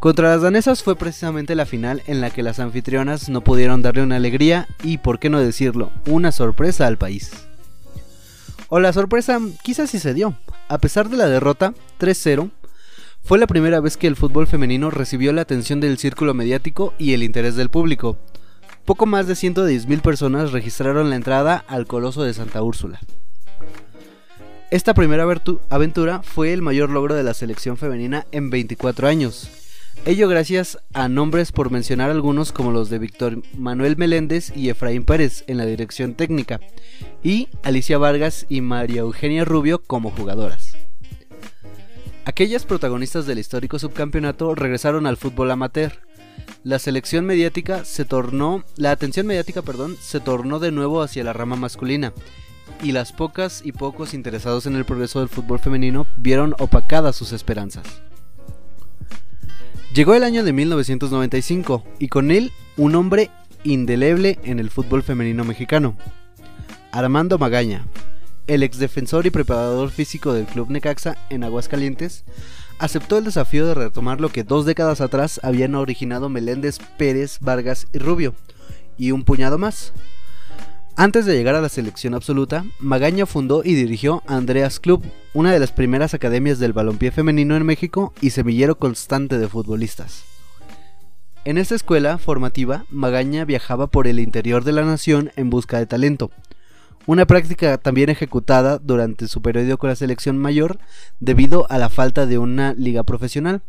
Contra 0.00 0.30
las 0.30 0.42
danesas 0.42 0.82
fue 0.82 0.96
precisamente 0.96 1.54
la 1.54 1.64
final 1.64 2.02
en 2.08 2.20
la 2.20 2.30
que 2.30 2.42
las 2.42 2.58
anfitrionas 2.58 3.28
no 3.28 3.42
pudieron 3.42 3.82
darle 3.82 4.02
una 4.02 4.16
alegría 4.16 4.66
y, 4.82 4.98
por 4.98 5.20
qué 5.20 5.30
no 5.30 5.38
decirlo, 5.38 5.92
una 6.08 6.32
sorpresa 6.32 6.88
al 6.88 6.98
país. 6.98 7.47
O 8.68 8.80
la 8.80 8.92
sorpresa 8.92 9.40
quizás 9.62 9.90
sí 9.90 9.98
se 9.98 10.14
dio. 10.14 10.34
A 10.68 10.78
pesar 10.78 11.08
de 11.08 11.16
la 11.16 11.26
derrota, 11.26 11.72
3-0, 11.98 12.50
fue 13.22 13.38
la 13.38 13.46
primera 13.46 13.80
vez 13.80 13.96
que 13.96 14.06
el 14.06 14.16
fútbol 14.16 14.46
femenino 14.46 14.90
recibió 14.90 15.32
la 15.32 15.42
atención 15.42 15.80
del 15.80 15.98
círculo 15.98 16.34
mediático 16.34 16.94
y 16.98 17.14
el 17.14 17.22
interés 17.22 17.56
del 17.56 17.70
público. 17.70 18.18
Poco 18.84 19.06
más 19.06 19.26
de 19.26 19.34
110.000 19.34 20.00
personas 20.00 20.52
registraron 20.52 21.10
la 21.10 21.16
entrada 21.16 21.64
al 21.66 21.86
Coloso 21.86 22.22
de 22.22 22.34
Santa 22.34 22.62
Úrsula. 22.62 23.00
Esta 24.70 24.92
primera 24.92 25.26
aventura 25.70 26.22
fue 26.22 26.52
el 26.52 26.60
mayor 26.60 26.90
logro 26.90 27.14
de 27.14 27.22
la 27.22 27.32
selección 27.32 27.78
femenina 27.78 28.26
en 28.32 28.50
24 28.50 29.08
años, 29.08 29.50
Ello 30.04 30.28
gracias 30.28 30.78
a 30.94 31.08
nombres 31.08 31.52
por 31.52 31.70
mencionar 31.70 32.10
algunos 32.10 32.50
como 32.50 32.72
los 32.72 32.88
de 32.88 32.98
Víctor 32.98 33.42
Manuel 33.58 33.96
Meléndez 33.98 34.56
y 34.56 34.70
Efraín 34.70 35.04
Pérez 35.04 35.44
en 35.48 35.58
la 35.58 35.66
dirección 35.66 36.14
técnica, 36.14 36.60
y 37.22 37.48
Alicia 37.62 37.98
Vargas 37.98 38.46
y 38.48 38.60
María 38.60 39.00
Eugenia 39.00 39.44
Rubio 39.44 39.82
como 39.82 40.10
jugadoras. 40.10 40.76
Aquellas 42.24 42.66
protagonistas 42.66 43.26
del 43.26 43.38
histórico 43.38 43.78
subcampeonato 43.78 44.54
regresaron 44.54 45.06
al 45.06 45.16
fútbol 45.16 45.50
amateur. 45.50 45.92
La 46.62 46.78
selección 46.78 47.24
mediática 47.24 47.84
se 47.84 48.04
tornó, 48.04 48.64
la 48.76 48.90
atención 48.90 49.26
mediática, 49.26 49.62
perdón, 49.62 49.96
se 50.00 50.20
tornó 50.20 50.58
de 50.58 50.70
nuevo 50.70 51.02
hacia 51.02 51.24
la 51.24 51.32
rama 51.32 51.56
masculina, 51.56 52.12
y 52.82 52.92
las 52.92 53.12
pocas 53.12 53.62
y 53.64 53.72
pocos 53.72 54.14
interesados 54.14 54.66
en 54.66 54.76
el 54.76 54.84
progreso 54.84 55.20
del 55.20 55.28
fútbol 55.28 55.58
femenino 55.58 56.06
vieron 56.18 56.54
opacadas 56.58 57.16
sus 57.16 57.32
esperanzas. 57.32 58.02
Llegó 59.94 60.14
el 60.14 60.22
año 60.22 60.44
de 60.44 60.52
1995 60.52 61.84
y 61.98 62.08
con 62.08 62.30
él 62.30 62.52
un 62.76 62.94
hombre 62.94 63.30
indeleble 63.64 64.38
en 64.44 64.60
el 64.60 64.70
fútbol 64.70 65.02
femenino 65.02 65.44
mexicano. 65.44 65.96
Armando 66.92 67.38
Magaña, 67.38 67.84
el 68.46 68.62
exdefensor 68.62 69.26
y 69.26 69.30
preparador 69.30 69.90
físico 69.90 70.32
del 70.32 70.46
Club 70.46 70.70
Necaxa 70.70 71.16
en 71.30 71.44
Aguascalientes, 71.44 72.24
aceptó 72.78 73.18
el 73.18 73.24
desafío 73.24 73.66
de 73.66 73.74
retomar 73.74 74.20
lo 74.20 74.30
que 74.30 74.44
dos 74.44 74.64
décadas 74.64 75.00
atrás 75.00 75.40
habían 75.42 75.74
originado 75.74 76.28
Meléndez, 76.28 76.78
Pérez, 76.96 77.38
Vargas 77.40 77.86
y 77.92 77.98
Rubio, 77.98 78.34
y 78.96 79.12
un 79.12 79.24
puñado 79.24 79.58
más, 79.58 79.92
antes 81.00 81.26
de 81.26 81.36
llegar 81.36 81.54
a 81.54 81.60
la 81.60 81.68
selección 81.68 82.12
absoluta, 82.12 82.64
Magaña 82.80 83.24
fundó 83.24 83.62
y 83.64 83.76
dirigió 83.76 84.24
Andreas 84.26 84.80
Club, 84.80 85.04
una 85.32 85.52
de 85.52 85.60
las 85.60 85.70
primeras 85.70 86.12
academias 86.12 86.58
del 86.58 86.72
balompié 86.72 87.12
femenino 87.12 87.54
en 87.54 87.64
México 87.64 88.12
y 88.20 88.30
semillero 88.30 88.80
constante 88.80 89.38
de 89.38 89.46
futbolistas. 89.46 90.24
En 91.44 91.56
esta 91.56 91.76
escuela 91.76 92.18
formativa, 92.18 92.84
Magaña 92.90 93.44
viajaba 93.44 93.86
por 93.86 94.08
el 94.08 94.18
interior 94.18 94.64
de 94.64 94.72
la 94.72 94.82
nación 94.82 95.30
en 95.36 95.50
busca 95.50 95.78
de 95.78 95.86
talento, 95.86 96.32
una 97.08 97.24
práctica 97.24 97.78
también 97.78 98.10
ejecutada 98.10 98.76
durante 98.76 99.28
su 99.28 99.40
periodo 99.40 99.78
con 99.78 99.88
la 99.88 99.96
selección 99.96 100.36
mayor 100.36 100.78
debido 101.20 101.66
a 101.70 101.78
la 101.78 101.88
falta 101.88 102.26
de 102.26 102.36
una 102.36 102.74
liga 102.74 103.02
profesional. 103.02 103.62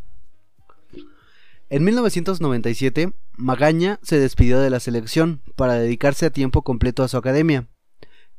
En 1.69 1.85
1997, 1.85 3.13
Magaña 3.37 3.97
se 4.03 4.19
despidió 4.19 4.59
de 4.59 4.69
la 4.69 4.81
selección 4.81 5.39
para 5.55 5.75
dedicarse 5.75 6.25
a 6.25 6.31
tiempo 6.31 6.63
completo 6.63 7.01
a 7.01 7.07
su 7.07 7.15
academia. 7.15 7.69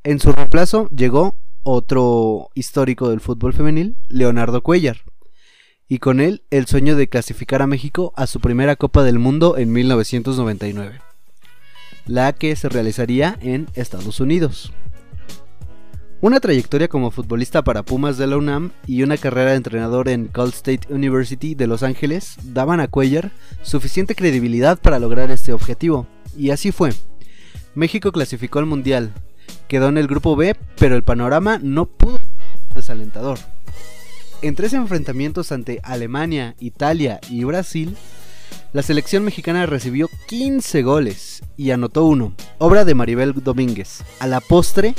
En 0.04 0.20
su 0.20 0.32
reemplazo 0.32 0.90
llegó 0.90 1.34
otro 1.62 2.50
histórico 2.52 3.08
del 3.08 3.22
fútbol 3.22 3.54
femenil, 3.54 3.96
Leonardo 4.08 4.62
Cuellar, 4.62 4.98
y 5.88 5.98
con 5.98 6.20
él 6.20 6.42
el 6.50 6.66
sueño 6.66 6.94
de 6.94 7.08
clasificar 7.08 7.62
a 7.62 7.66
México 7.66 8.12
a 8.16 8.26
su 8.26 8.38
primera 8.38 8.76
Copa 8.76 9.02
del 9.02 9.18
Mundo 9.18 9.56
en 9.56 9.72
1999, 9.72 11.00
la 12.04 12.34
que 12.34 12.54
se 12.54 12.68
realizaría 12.68 13.38
en 13.40 13.66
Estados 13.74 14.20
Unidos. 14.20 14.74
Una 16.22 16.38
trayectoria 16.38 16.86
como 16.86 17.10
futbolista 17.10 17.64
para 17.64 17.82
Pumas 17.82 18.18
de 18.18 18.26
la 18.26 18.36
UNAM 18.36 18.72
y 18.86 19.02
una 19.02 19.16
carrera 19.16 19.52
de 19.52 19.56
entrenador 19.56 20.06
en 20.10 20.26
Cal 20.26 20.50
State 20.50 20.92
University 20.92 21.54
de 21.54 21.66
Los 21.66 21.82
Ángeles 21.82 22.36
daban 22.44 22.78
a 22.80 22.88
Cuellar 22.88 23.30
suficiente 23.62 24.14
credibilidad 24.14 24.78
para 24.78 24.98
lograr 24.98 25.30
este 25.30 25.54
objetivo, 25.54 26.06
y 26.36 26.50
así 26.50 26.72
fue. 26.72 26.90
México 27.74 28.12
clasificó 28.12 28.58
al 28.58 28.66
Mundial, 28.66 29.14
quedó 29.66 29.88
en 29.88 29.96
el 29.96 30.08
grupo 30.08 30.36
B, 30.36 30.56
pero 30.78 30.94
el 30.94 31.02
panorama 31.02 31.58
no 31.62 31.86
pudo 31.86 32.18
ser 32.18 32.74
desalentador. 32.74 33.38
En 34.42 34.54
tres 34.54 34.74
enfrentamientos 34.74 35.52
ante 35.52 35.80
Alemania, 35.82 36.54
Italia 36.60 37.18
y 37.30 37.44
Brasil, 37.44 37.96
la 38.74 38.82
selección 38.82 39.24
mexicana 39.24 39.64
recibió 39.64 40.06
15 40.28 40.82
goles 40.82 41.42
y 41.56 41.70
anotó 41.70 42.04
uno, 42.04 42.34
obra 42.58 42.84
de 42.84 42.94
Maribel 42.94 43.32
Domínguez. 43.42 44.04
A 44.18 44.26
la 44.26 44.40
postre, 44.40 44.94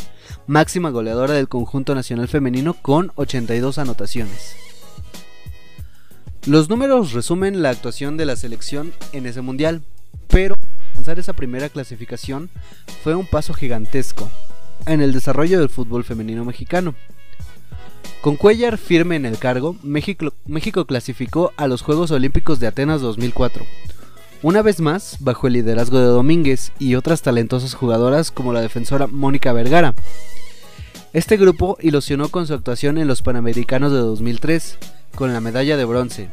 máxima 0.48 0.90
goleadora 0.90 1.34
del 1.34 1.48
conjunto 1.48 1.96
nacional 1.96 2.28
femenino 2.28 2.74
con 2.74 3.12
82 3.16 3.78
anotaciones. 3.78 4.56
Los 6.46 6.70
números 6.70 7.14
resumen 7.14 7.62
la 7.62 7.70
actuación 7.70 8.18
de 8.18 8.26
la 8.26 8.36
selección 8.36 8.94
en 9.14 9.28
ese 9.28 9.42
mundial, 9.42 9.84
pero 10.28 10.56
alcanzar 10.90 11.20
esa 11.20 11.34
primera 11.34 11.70
clasificación 11.70 12.50
fue 13.04 13.16
un 13.16 13.28
paso 13.28 13.54
gigantesco 13.54 14.30
en 14.88 15.02
el 15.02 15.14
desarrollo 15.14 15.60
del 15.60 15.70
fútbol 15.70 16.04
femenino 16.04 16.44
mexicano. 16.44 16.96
Con 18.22 18.36
Cuellar 18.36 18.78
firme 18.78 19.16
en 19.16 19.26
el 19.26 19.38
cargo, 19.38 19.76
México, 19.84 20.34
México 20.46 20.86
clasificó 20.86 21.54
a 21.58 21.68
los 21.68 21.82
Juegos 21.82 22.12
Olímpicos 22.12 22.60
de 22.60 22.68
Atenas 22.68 23.02
2004, 23.02 23.66
una 24.44 24.62
vez 24.62 24.80
más 24.80 25.18
bajo 25.20 25.48
el 25.48 25.54
liderazgo 25.54 26.00
de 26.00 26.06
Domínguez 26.06 26.72
y 26.80 26.96
otras 26.96 27.22
talentosas 27.22 27.74
jugadoras 27.76 28.32
como 28.32 28.54
la 28.54 28.62
defensora 28.62 29.08
Mónica 29.08 29.54
Vergara. 29.54 29.94
Este 31.14 31.36
grupo 31.36 31.78
ilusionó 31.82 32.30
con 32.30 32.48
su 32.48 32.54
actuación 32.54 32.98
en 32.98 33.06
los 33.06 33.22
Panamericanos 33.22 33.92
de 33.92 33.98
2003, 33.98 34.78
con 35.14 35.34
la 35.34 35.42
medalla 35.42 35.76
de 35.76 35.84
bronce. 35.84 36.30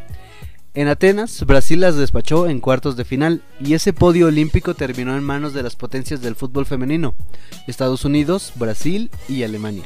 En 0.73 0.87
Atenas, 0.87 1.45
Brasil 1.45 1.81
las 1.81 1.97
despachó 1.97 2.47
en 2.47 2.61
cuartos 2.61 2.97
de 2.97 3.05
final 3.05 3.43
y 3.59 3.75
ese 3.75 3.93
podio 3.93 4.29
olímpico 4.29 4.75
terminó 4.75 5.17
en 5.17 5.25
manos 5.25 5.53
de 5.53 5.65
las 5.65 5.75
potencias 5.75 6.21
del 6.21 6.37
fútbol 6.37 6.65
femenino, 6.65 7.17
Estados 7.67 8.05
Unidos, 8.05 8.53
Brasil 8.55 9.11
y 9.29 9.43
Alemania. 9.43 9.83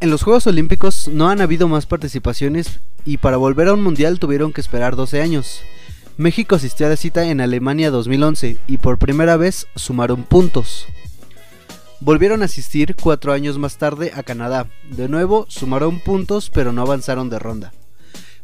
En 0.00 0.10
los 0.10 0.24
Juegos 0.24 0.48
Olímpicos 0.48 1.06
no 1.06 1.28
han 1.30 1.40
habido 1.40 1.68
más 1.68 1.86
participaciones 1.86 2.80
y 3.04 3.18
para 3.18 3.36
volver 3.36 3.68
a 3.68 3.74
un 3.74 3.82
mundial 3.82 4.18
tuvieron 4.18 4.52
que 4.52 4.60
esperar 4.60 4.96
12 4.96 5.22
años. 5.22 5.60
México 6.16 6.56
asistió 6.56 6.86
a 6.86 6.90
la 6.90 6.96
cita 6.96 7.30
en 7.30 7.40
Alemania 7.40 7.92
2011 7.92 8.58
y 8.66 8.78
por 8.78 8.98
primera 8.98 9.36
vez 9.36 9.68
sumaron 9.76 10.24
puntos. 10.24 10.88
Volvieron 12.00 12.42
a 12.42 12.44
asistir 12.44 12.94
cuatro 12.94 13.32
años 13.32 13.58
más 13.58 13.76
tarde 13.76 14.12
a 14.14 14.22
Canadá. 14.22 14.68
De 14.88 15.08
nuevo 15.08 15.46
sumaron 15.48 15.98
puntos 15.98 16.48
pero 16.48 16.72
no 16.72 16.82
avanzaron 16.82 17.28
de 17.28 17.40
ronda. 17.40 17.72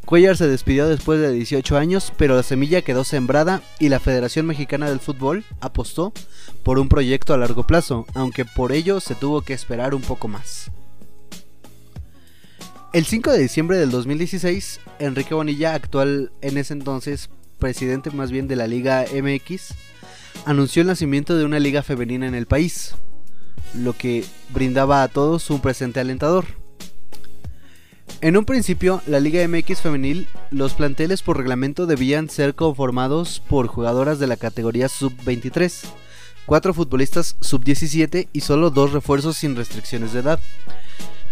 Cuellar 0.04 0.36
se 0.36 0.48
despidió 0.48 0.86
después 0.88 1.20
de 1.20 1.32
18 1.32 1.78
años, 1.78 2.12
pero 2.18 2.36
la 2.36 2.42
semilla 2.42 2.82
quedó 2.82 3.04
sembrada 3.04 3.62
y 3.78 3.88
la 3.88 4.00
Federación 4.00 4.44
Mexicana 4.44 4.90
del 4.90 5.00
Fútbol 5.00 5.44
apostó 5.60 6.12
por 6.62 6.78
un 6.78 6.88
proyecto 6.88 7.32
a 7.32 7.38
largo 7.38 7.66
plazo, 7.66 8.06
aunque 8.12 8.44
por 8.44 8.72
ello 8.72 9.00
se 9.00 9.14
tuvo 9.14 9.40
que 9.40 9.54
esperar 9.54 9.94
un 9.94 10.02
poco 10.02 10.28
más. 10.28 10.70
El 12.92 13.06
5 13.06 13.32
de 13.32 13.38
diciembre 13.38 13.78
del 13.78 13.90
2016, 13.90 14.80
Enrique 14.98 15.32
Bonilla, 15.32 15.74
actual 15.74 16.32
en 16.42 16.58
ese 16.58 16.74
entonces 16.74 17.30
presidente 17.58 18.10
más 18.10 18.30
bien 18.30 18.46
de 18.46 18.56
la 18.56 18.66
Liga 18.66 19.06
MX, 19.10 19.74
anunció 20.44 20.82
el 20.82 20.88
nacimiento 20.88 21.34
de 21.34 21.44
una 21.44 21.60
liga 21.60 21.82
femenina 21.82 22.26
en 22.26 22.34
el 22.34 22.46
país, 22.46 22.94
lo 23.72 23.92
que 23.92 24.24
brindaba 24.50 25.02
a 25.02 25.08
todos 25.08 25.50
un 25.50 25.60
presente 25.60 26.00
alentador. 26.00 26.44
En 28.20 28.36
un 28.36 28.44
principio, 28.44 29.02
la 29.06 29.20
Liga 29.20 29.46
MX 29.46 29.80
femenil, 29.80 30.28
los 30.50 30.74
planteles 30.74 31.22
por 31.22 31.36
reglamento 31.36 31.86
debían 31.86 32.30
ser 32.30 32.54
conformados 32.54 33.42
por 33.48 33.66
jugadoras 33.66 34.18
de 34.18 34.26
la 34.26 34.36
categoría 34.36 34.88
sub-23, 34.88 35.84
cuatro 36.46 36.72
futbolistas 36.72 37.36
sub-17 37.40 38.28
y 38.32 38.40
solo 38.40 38.70
dos 38.70 38.92
refuerzos 38.92 39.36
sin 39.36 39.56
restricciones 39.56 40.12
de 40.12 40.20
edad. 40.20 40.40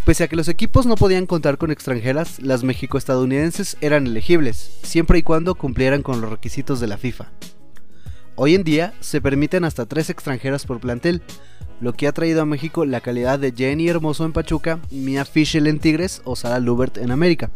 Pese 0.04 0.24
a 0.24 0.28
que 0.28 0.36
los 0.36 0.48
equipos 0.48 0.84
no 0.84 0.96
podían 0.96 1.26
contar 1.26 1.58
con 1.58 1.70
extranjeras, 1.70 2.42
las 2.42 2.64
mexico-estadounidenses 2.64 3.76
eran 3.80 4.06
elegibles, 4.06 4.78
siempre 4.82 5.18
y 5.18 5.22
cuando 5.22 5.54
cumplieran 5.54 6.02
con 6.02 6.20
los 6.20 6.30
requisitos 6.30 6.80
de 6.80 6.88
la 6.88 6.98
FIFA. 6.98 7.30
Hoy 8.34 8.54
en 8.54 8.64
día 8.64 8.94
se 9.00 9.20
permiten 9.20 9.64
hasta 9.64 9.86
tres 9.86 10.10
extranjeras 10.10 10.66
por 10.66 10.80
plantel, 10.80 11.22
lo 11.80 11.92
que 11.92 12.06
ha 12.06 12.12
traído 12.12 12.42
a 12.42 12.46
México 12.46 12.84
la 12.84 13.00
calidad 13.00 13.38
de 13.38 13.52
Jenny 13.52 13.88
Hermoso 13.88 14.24
en 14.24 14.32
Pachuca, 14.32 14.80
Mia 14.90 15.24
Fischel 15.24 15.66
en 15.66 15.78
Tigres 15.78 16.22
o 16.24 16.36
Sara 16.36 16.58
Lubert 16.58 16.96
en 16.98 17.10
América. 17.10 17.50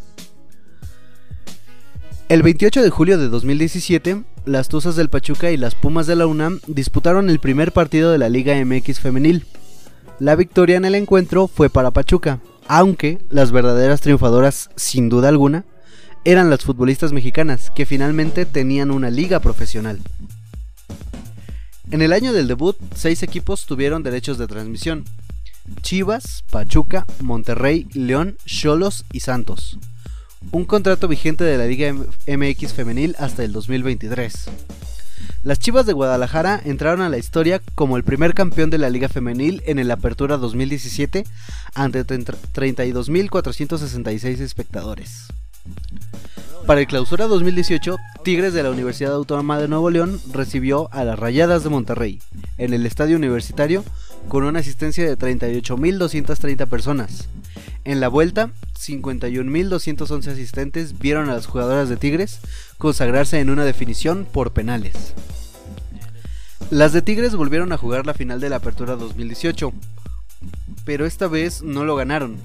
El 2.29 2.43
28 2.43 2.83
de 2.83 2.91
julio 2.91 3.19
de 3.19 3.29
2017, 3.29 4.25
las 4.45 4.69
Tuzas 4.69 4.97
del 4.97 5.09
Pachuca 5.09 5.51
y 5.51 5.57
las 5.57 5.75
Pumas 5.75 6.07
de 6.07 6.17
la 6.17 6.27
UNAM 6.27 6.61
disputaron 6.67 7.31
el 7.31 7.39
primer 7.39 7.73
partido 7.73 8.11
de 8.11 8.19
la 8.19 8.29
Liga 8.29 8.55
MX 8.65 9.01
femenil, 9.01 9.47
la 10.19 10.35
victoria 10.35 10.79
en 10.79 10.87
el 10.87 10.95
encuentro 10.95 11.47
fue 11.47 11.69
para 11.69 11.91
Pachuca, 11.91 12.41
aunque 12.69 13.19
las 13.29 13.53
verdaderas 13.53 14.01
triunfadoras, 14.01 14.71
sin 14.75 15.11
duda 15.11 15.29
alguna, 15.29 15.67
eran 16.25 16.49
las 16.49 16.65
futbolistas 16.65 17.13
mexicanas, 17.13 17.71
que 17.71 17.85
finalmente 17.85 18.47
tenían 18.47 18.91
una 18.91 19.11
liga 19.11 19.41
profesional. 19.41 20.01
En 21.93 22.03
el 22.03 22.13
año 22.13 22.33
del 22.33 22.49
debut, 22.49 22.77
seis 22.97 23.23
equipos 23.23 23.65
tuvieron 23.65 24.03
derechos 24.03 24.39
de 24.39 24.49
transmisión. 24.49 25.05
Chivas, 25.83 26.43
Pachuca, 26.51 27.07
Monterrey, 27.21 27.87
León, 27.95 28.39
Cholos 28.45 29.05
y 29.13 29.21
Santos. 29.21 29.79
Un 30.51 30.65
contrato 30.65 31.07
vigente 31.07 31.45
de 31.45 31.57
la 31.57 31.67
Liga 31.67 31.93
MX 31.93 32.73
femenil 32.73 33.15
hasta 33.21 33.45
el 33.45 33.53
2023. 33.53 34.47
Las 35.45 35.61
Chivas 35.61 35.87
de 35.87 35.93
Guadalajara 35.93 36.61
entraron 36.65 37.03
a 37.03 37.09
la 37.09 37.19
historia 37.19 37.63
como 37.77 37.97
el 37.97 38.03
primer 38.03 38.35
campeón 38.35 38.69
de 38.69 38.79
la 38.79 38.91
Liga 38.91 39.09
Femenil 39.09 39.63
en 39.65 39.79
el 39.79 39.93
Apertura 39.93 40.39
2017 40.39 41.23
ante 41.75 42.05
32.466 42.05 44.41
espectadores. 44.41 45.29
Para 46.67 46.81
el 46.81 46.89
Clausura 46.89 47.29
2018, 47.29 47.97
Tigres 48.25 48.53
de 48.53 48.65
la 48.65 48.71
Universidad 48.71 49.15
Autónoma 49.15 49.61
de 49.61 49.69
Nuevo 49.69 49.89
León 49.89 50.21
recibió 50.33 50.93
a 50.93 51.05
las 51.05 51.17
Rayadas 51.17 51.63
de 51.63 51.71
Monterrey 51.71 52.21
en 52.59 52.75
el 52.75 52.87
Estadio 52.87 53.17
Universitario 53.17 53.85
con 54.29 54.43
una 54.43 54.59
asistencia 54.59 55.07
de 55.07 55.17
38.230 55.17 56.67
personas. 56.67 57.29
En 57.85 58.01
la 58.01 58.09
vuelta, 58.09 58.51
51.211 58.81 60.27
asistentes 60.27 60.99
vieron 60.99 61.31
a 61.31 61.35
las 61.35 61.47
jugadoras 61.47 61.89
de 61.89 61.97
Tigres 61.97 62.41
consagrarse 62.79 63.39
en 63.39 63.51
una 63.51 63.65
definición 63.65 64.27
por 64.31 64.53
penales. 64.53 65.15
Las 66.71 66.93
de 66.93 67.01
Tigres 67.01 67.37
volvieron 67.37 67.71
a 67.71 67.79
jugar 67.79 68.07
la 68.07 68.15
final 68.15 68.41
de 68.41 68.51
la 68.51 68.57
Apertura 68.57 68.97
2018, 68.97 69.73
pero 70.85 71.07
esta 71.07 71.29
vez 71.29 71.63
no 71.63 71.85
lo 71.85 71.95
ganaron. 71.95 72.39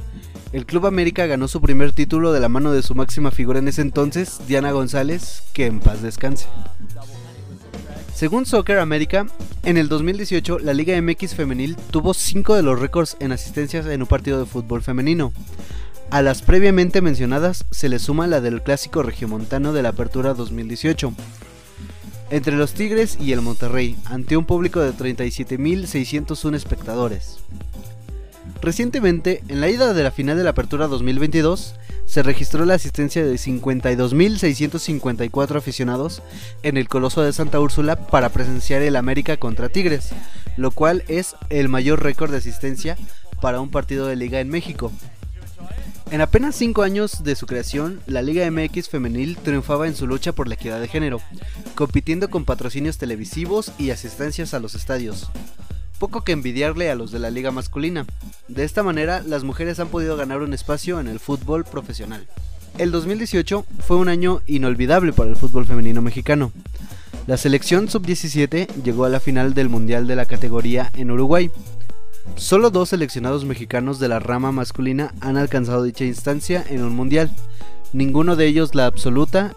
El 0.53 0.65
Club 0.65 0.85
América 0.85 1.27
ganó 1.27 1.47
su 1.47 1.61
primer 1.61 1.93
título 1.93 2.33
de 2.33 2.41
la 2.41 2.49
mano 2.49 2.73
de 2.73 2.83
su 2.83 2.93
máxima 2.93 3.31
figura 3.31 3.59
en 3.59 3.69
ese 3.69 3.81
entonces, 3.81 4.41
Diana 4.47 4.71
González, 4.71 5.43
que 5.53 5.65
en 5.65 5.79
paz 5.79 6.01
descanse. 6.01 6.47
Según 8.13 8.45
Soccer 8.45 8.79
América, 8.79 9.27
en 9.63 9.77
el 9.77 9.87
2018 9.87 10.59
la 10.59 10.73
Liga 10.73 11.01
MX 11.01 11.35
femenil 11.35 11.77
tuvo 11.89 12.13
5 12.13 12.55
de 12.55 12.63
los 12.63 12.79
récords 12.79 13.15
en 13.21 13.31
asistencias 13.31 13.85
en 13.85 14.01
un 14.01 14.07
partido 14.07 14.39
de 14.39 14.45
fútbol 14.45 14.83
femenino. 14.83 15.31
A 16.09 16.21
las 16.21 16.41
previamente 16.41 17.01
mencionadas 17.01 17.63
se 17.71 17.87
le 17.87 17.97
suma 17.97 18.27
la 18.27 18.41
del 18.41 18.61
clásico 18.61 19.03
regiomontano 19.03 19.71
de 19.71 19.81
la 19.83 19.89
Apertura 19.89 20.33
2018, 20.33 21.13
entre 22.29 22.57
los 22.57 22.73
Tigres 22.73 23.17
y 23.21 23.31
el 23.31 23.41
Monterrey, 23.41 23.95
ante 24.03 24.35
un 24.35 24.45
público 24.45 24.81
de 24.81 24.91
37.601 24.91 26.55
espectadores. 26.55 27.39
Recientemente, 28.61 29.41
en 29.47 29.61
la 29.61 29.69
ida 29.69 29.93
de 29.93 30.03
la 30.03 30.11
final 30.11 30.35
de 30.37 30.43
la 30.43 30.49
Apertura 30.51 30.85
2022, 30.87 31.73
se 32.05 32.23
registró 32.23 32.65
la 32.65 32.73
asistencia 32.75 33.25
de 33.25 33.35
52.654 33.35 35.55
aficionados 35.55 36.21
en 36.63 36.77
el 36.77 36.87
Coloso 36.87 37.21
de 37.21 37.33
Santa 37.33 37.59
Úrsula 37.59 38.07
para 38.07 38.29
presenciar 38.29 38.81
el 38.81 38.95
América 38.95 39.35
contra 39.37 39.69
Tigres, 39.69 40.09
lo 40.57 40.71
cual 40.71 41.03
es 41.07 41.35
el 41.49 41.69
mayor 41.69 42.01
récord 42.03 42.31
de 42.31 42.37
asistencia 42.37 42.97
para 43.41 43.61
un 43.61 43.69
partido 43.71 44.07
de 44.07 44.15
liga 44.15 44.39
en 44.39 44.49
México, 44.49 44.91
en 46.11 46.19
apenas 46.19 46.55
5 46.55 46.83
años 46.83 47.23
de 47.23 47.37
su 47.37 47.45
creación, 47.45 48.01
la 48.05 48.21
Liga 48.21 48.49
MX 48.51 48.89
femenil 48.89 49.37
triunfaba 49.37 49.87
en 49.87 49.95
su 49.95 50.07
lucha 50.07 50.33
por 50.33 50.49
la 50.49 50.55
equidad 50.55 50.81
de 50.81 50.89
género, 50.89 51.21
compitiendo 51.73 52.29
con 52.29 52.43
patrocinios 52.43 52.97
televisivos 52.97 53.71
y 53.77 53.91
asistencias 53.91 54.53
a 54.53 54.59
los 54.59 54.75
estadios. 54.75 55.31
Poco 56.01 56.23
que 56.23 56.31
envidiarle 56.31 56.89
a 56.89 56.95
los 56.95 57.11
de 57.11 57.19
la 57.19 57.29
liga 57.29 57.51
masculina. 57.51 58.07
De 58.47 58.63
esta 58.63 58.81
manera, 58.81 59.21
las 59.21 59.43
mujeres 59.43 59.79
han 59.79 59.89
podido 59.89 60.17
ganar 60.17 60.41
un 60.41 60.51
espacio 60.51 60.99
en 60.99 61.07
el 61.07 61.19
fútbol 61.19 61.63
profesional. 61.63 62.25
El 62.79 62.89
2018 62.89 63.67
fue 63.85 63.97
un 63.97 64.09
año 64.09 64.41
inolvidable 64.47 65.13
para 65.13 65.29
el 65.29 65.35
fútbol 65.35 65.67
femenino 65.67 66.01
mexicano. 66.01 66.51
La 67.27 67.37
selección 67.37 67.87
sub-17 67.87 68.81
llegó 68.83 69.05
a 69.05 69.09
la 69.09 69.19
final 69.19 69.53
del 69.53 69.69
Mundial 69.69 70.07
de 70.07 70.15
la 70.15 70.25
categoría 70.25 70.89
en 70.95 71.11
Uruguay, 71.11 71.51
Solo 72.35 72.71
dos 72.71 72.89
seleccionados 72.89 73.45
mexicanos 73.45 73.99
de 73.99 74.07
la 74.07 74.17
rama 74.17 74.51
masculina 74.51 75.13
han 75.21 75.37
alcanzado 75.37 75.83
dicha 75.83 76.05
instancia 76.05 76.65
en 76.67 76.83
un 76.83 76.95
mundial, 76.95 77.29
ninguno 77.93 78.35
de 78.35 78.47
ellos 78.47 78.73
la 78.73 78.87
absoluta 78.87 79.53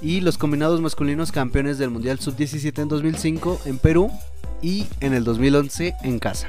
y 0.00 0.20
los 0.20 0.36
combinados 0.36 0.80
masculinos 0.80 1.30
campeones 1.30 1.78
del 1.78 1.90
Mundial 1.90 2.18
Sub-17 2.18 2.82
en 2.82 2.88
2005 2.88 3.60
en 3.66 3.78
Perú 3.78 4.10
y 4.62 4.86
en 5.00 5.12
el 5.12 5.24
2011 5.24 5.96
en 6.02 6.18
casa. 6.18 6.48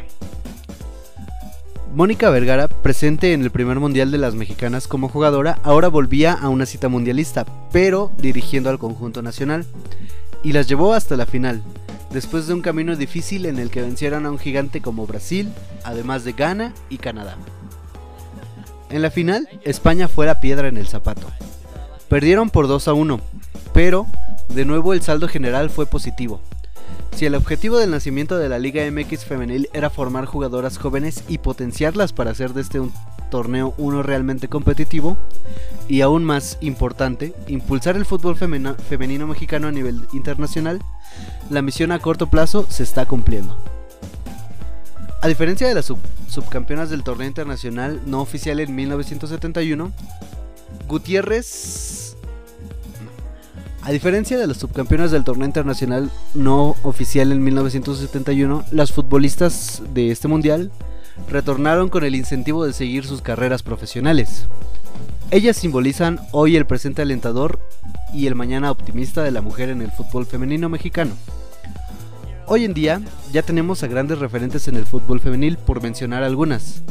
Mónica 1.93 2.30
Vergara, 2.30 2.67
presente 2.67 3.34
en 3.34 3.43
el 3.43 3.52
primer 3.52 3.80
mundial 3.80 4.10
de 4.10 4.17
las 4.17 4.34
mexicanas 4.34 4.88
como 4.88 5.10
jugadora, 5.10 5.60
ahora 5.63 5.89
volvía 5.89 6.34
a 6.34 6.49
una 6.49 6.65
cita 6.65 6.88
mundialista, 6.88 7.45
pero 7.71 8.12
dirigiendo 8.17 8.69
al 8.69 8.80
conjunto 8.80 9.21
nacional, 9.21 9.65
y 10.41 10.54
las 10.54 10.67
llevó 10.67 10.93
hasta 10.93 11.15
la 11.17 11.28
final, 11.28 11.62
después 12.12 12.47
de 12.47 12.56
un 12.56 12.62
camino 12.62 12.95
difícil 12.95 13.45
en 13.45 13.60
el 13.60 13.69
que 13.69 13.82
vencieron 13.82 14.26
a 14.26 14.32
un 14.32 14.39
gigante 14.39 14.82
como 14.82 15.06
Brasil, 15.06 15.52
además 15.84 16.23
de 16.23 16.34
Ghana 16.34 16.73
y 16.89 16.97
Canadá. 16.97 17.38
En 18.89 19.02
la 19.02 19.12
final, 19.12 19.47
España 19.63 20.08
fue 20.08 20.26
la 20.26 20.39
piedra 20.39 20.67
en 20.67 20.78
el 20.78 20.88
zapato. 20.88 21.28
Perdieron 22.10 22.49
por 22.49 22.67
2 22.67 22.88
a 22.88 22.93
1, 22.93 23.19
pero 23.73 24.08
de 24.49 24.65
nuevo 24.65 24.93
el 24.93 25.02
saldo 25.02 25.28
general 25.28 25.69
fue 25.69 25.86
positivo. 25.86 26.41
Si 27.15 27.28
el 27.28 27.36
objetivo 27.36 27.78
del 27.78 27.91
nacimiento 27.91 28.38
de 28.38 28.49
la 28.49 28.58
Liga 28.58 28.84
MX 28.89 29.26
femenil 29.26 29.69
era 29.71 29.91
formar 29.91 30.26
jugadoras 30.26 30.80
jóvenes 30.80 31.23
y 31.28 31.38
potenciarlas 31.38 32.12
para 32.12 32.32
hacer 32.32 32.54
de 32.54 32.62
este 32.62 32.80
un 32.80 32.91
torneo 33.30 33.76
uno 33.78 34.02
realmente 34.02 34.47
competitivo, 34.47 35.15
y 35.88 36.02
aún 36.02 36.23
más 36.23 36.58
importante, 36.62 37.34
impulsar 37.47 37.95
el 37.97 38.06
fútbol 38.06 38.36
femenino 38.36 39.28
mexicano 39.28 39.67
a 39.67 39.71
nivel 39.71 40.08
internacional, 40.12 40.82
la 41.49 41.62
misión 41.62 41.91
a 41.91 41.99
corto 41.99 42.28
plazo 42.28 42.65
se 42.69 42.84
está 42.84 43.06
cumpliendo. 43.06 43.58
A 45.21 45.28
diferencia 45.28 45.67
de 45.67 45.76
las 45.76 45.91
subcampeonas 46.28 46.89
del 46.89 47.04
torneo 47.04 47.28
internacional 47.28 48.02
no 48.06 48.21
oficial 48.21 48.60
en 48.60 48.76
1971, 48.76 49.91
Gutiérrez... 50.88 52.02
A 53.85 53.91
diferencia 53.91 54.37
de 54.37 54.47
las 54.47 54.57
subcampeonas 54.57 55.11
del 55.11 55.25
torneo 55.25 55.45
internacional 55.45 56.09
no 56.33 56.77
oficial 56.83 57.33
en 57.33 57.43
1971, 57.43 58.63
las 58.71 58.93
futbolistas 58.93 59.83
de 59.93 60.09
este 60.09 60.29
mundial 60.29 60.71
retornaron 61.29 61.89
con 61.89 62.05
el 62.05 62.15
incentivo 62.15 62.65
de 62.65 62.71
seguir 62.71 63.05
sus 63.05 63.21
carreras 63.21 63.61
profesionales. 63.61 64.47
Ellas 65.31 65.57
simbolizan 65.57 66.21
hoy 66.31 66.55
el 66.55 66.65
presente 66.65 67.01
alentador 67.01 67.59
y 68.13 68.27
el 68.27 68.35
mañana 68.35 68.71
optimista 68.71 69.21
de 69.21 69.31
la 69.31 69.41
mujer 69.41 69.67
en 69.67 69.81
el 69.81 69.91
fútbol 69.91 70.25
femenino 70.27 70.69
mexicano. 70.69 71.11
Hoy 72.47 72.63
en 72.63 72.73
día 72.73 73.01
ya 73.33 73.41
tenemos 73.41 73.83
a 73.83 73.87
grandes 73.87 74.19
referentes 74.19 74.69
en 74.69 74.77
el 74.77 74.85
fútbol 74.85 75.19
femenil, 75.19 75.57
por 75.57 75.83
mencionar 75.83 76.23
algunas. 76.23 76.83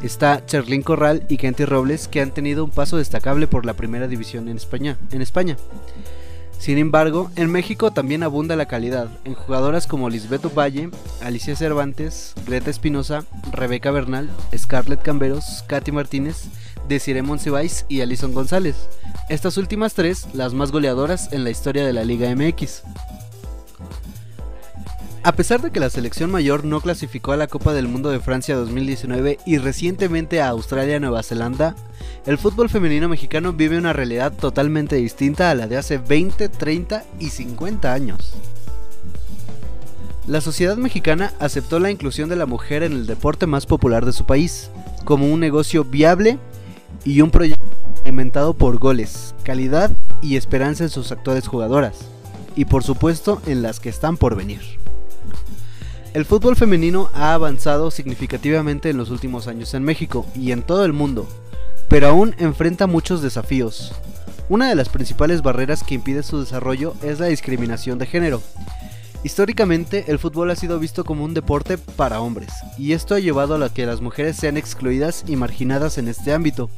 Está 0.00 0.46
Cherlin 0.46 0.82
Corral 0.82 1.26
y 1.28 1.38
Kenty 1.38 1.64
Robles 1.64 2.06
que 2.06 2.20
han 2.20 2.30
tenido 2.30 2.62
un 2.62 2.70
paso 2.70 2.98
destacable 2.98 3.48
por 3.48 3.66
la 3.66 3.74
primera 3.74 4.06
división. 4.06 4.48
En 4.48 4.56
España. 4.56 4.96
Sin 6.58 6.78
embargo, 6.78 7.30
en 7.36 7.50
México 7.50 7.92
también 7.92 8.22
abunda 8.22 8.56
la 8.56 8.66
calidad, 8.66 9.08
en 9.24 9.34
jugadoras 9.34 9.86
como 9.86 10.10
Lisbeth 10.10 10.52
Valle, 10.52 10.90
Alicia 11.22 11.54
Cervantes, 11.54 12.34
Greta 12.46 12.70
Espinosa, 12.70 13.24
Rebeca 13.52 13.90
Bernal, 13.90 14.30
Scarlett 14.56 15.02
Camberos, 15.02 15.64
Katy 15.68 15.92
Martínez, 15.92 16.44
Desiree 16.88 17.22
Monsiváis 17.22 17.84
y 17.88 18.00
Alison 18.00 18.32
González. 18.32 18.88
Estas 19.28 19.56
últimas 19.58 19.94
tres, 19.94 20.26
las 20.32 20.54
más 20.54 20.72
goleadoras 20.72 21.32
en 21.32 21.44
la 21.44 21.50
historia 21.50 21.84
de 21.86 21.92
la 21.92 22.04
Liga 22.04 22.34
MX. 22.34 22.82
A 25.26 25.32
pesar 25.32 25.60
de 25.60 25.72
que 25.72 25.80
la 25.80 25.90
selección 25.90 26.30
mayor 26.30 26.64
no 26.64 26.80
clasificó 26.80 27.32
a 27.32 27.36
la 27.36 27.48
Copa 27.48 27.74
del 27.74 27.88
Mundo 27.88 28.10
de 28.10 28.20
Francia 28.20 28.54
2019 28.54 29.38
y 29.44 29.58
recientemente 29.58 30.40
a 30.40 30.50
Australia-Nueva 30.50 31.24
Zelanda, 31.24 31.74
el 32.26 32.38
fútbol 32.38 32.68
femenino 32.68 33.08
mexicano 33.08 33.52
vive 33.52 33.78
una 33.78 33.92
realidad 33.92 34.32
totalmente 34.32 34.96
distinta 34.96 35.50
a 35.50 35.54
la 35.54 35.68
de 35.68 35.76
hace 35.76 35.98
20, 35.98 36.48
30 36.48 37.04
y 37.20 37.30
50 37.30 37.92
años. 37.92 38.34
La 40.26 40.40
sociedad 40.40 40.76
mexicana 40.76 41.32
aceptó 41.38 41.78
la 41.78 41.92
inclusión 41.92 42.28
de 42.28 42.34
la 42.34 42.46
mujer 42.46 42.82
en 42.82 42.92
el 42.92 43.06
deporte 43.06 43.46
más 43.46 43.64
popular 43.64 44.04
de 44.04 44.12
su 44.12 44.26
país, 44.26 44.70
como 45.04 45.32
un 45.32 45.38
negocio 45.38 45.84
viable 45.84 46.40
y 47.04 47.20
un 47.20 47.30
proyecto 47.30 47.62
alimentado 48.02 48.54
por 48.54 48.78
goles, 48.78 49.36
calidad 49.44 49.92
y 50.20 50.36
esperanza 50.36 50.82
en 50.82 50.90
sus 50.90 51.12
actuales 51.12 51.46
jugadoras, 51.46 52.08
y 52.56 52.64
por 52.64 52.82
supuesto 52.82 53.40
en 53.46 53.62
las 53.62 53.78
que 53.78 53.88
están 53.88 54.16
por 54.16 54.34
venir. 54.34 54.62
El 56.12 56.24
fútbol 56.24 56.56
femenino 56.56 57.08
ha 57.14 57.34
avanzado 57.34 57.92
significativamente 57.92 58.90
en 58.90 58.96
los 58.96 59.10
últimos 59.10 59.46
años 59.46 59.74
en 59.74 59.84
México 59.84 60.26
y 60.34 60.50
en 60.50 60.62
todo 60.62 60.84
el 60.84 60.92
mundo, 60.92 61.28
pero 61.88 62.08
aún 62.08 62.34
enfrenta 62.38 62.86
muchos 62.86 63.22
desafíos. 63.22 63.92
Una 64.48 64.68
de 64.68 64.74
las 64.74 64.88
principales 64.88 65.42
barreras 65.42 65.82
que 65.82 65.94
impide 65.94 66.22
su 66.22 66.40
desarrollo 66.40 66.94
es 67.02 67.18
la 67.18 67.26
discriminación 67.26 67.98
de 67.98 68.06
género. 68.06 68.42
Históricamente, 69.24 70.04
el 70.06 70.20
fútbol 70.20 70.50
ha 70.50 70.56
sido 70.56 70.78
visto 70.78 71.04
como 71.04 71.24
un 71.24 71.34
deporte 71.34 71.78
para 71.78 72.20
hombres, 72.20 72.52
y 72.78 72.92
esto 72.92 73.16
ha 73.16 73.18
llevado 73.18 73.56
a 73.56 73.74
que 73.74 73.84
las 73.84 74.00
mujeres 74.00 74.36
sean 74.36 74.56
excluidas 74.56 75.24
y 75.26 75.34
marginadas 75.34 75.98
en 75.98 76.06
este 76.06 76.32
ámbito. 76.32 76.70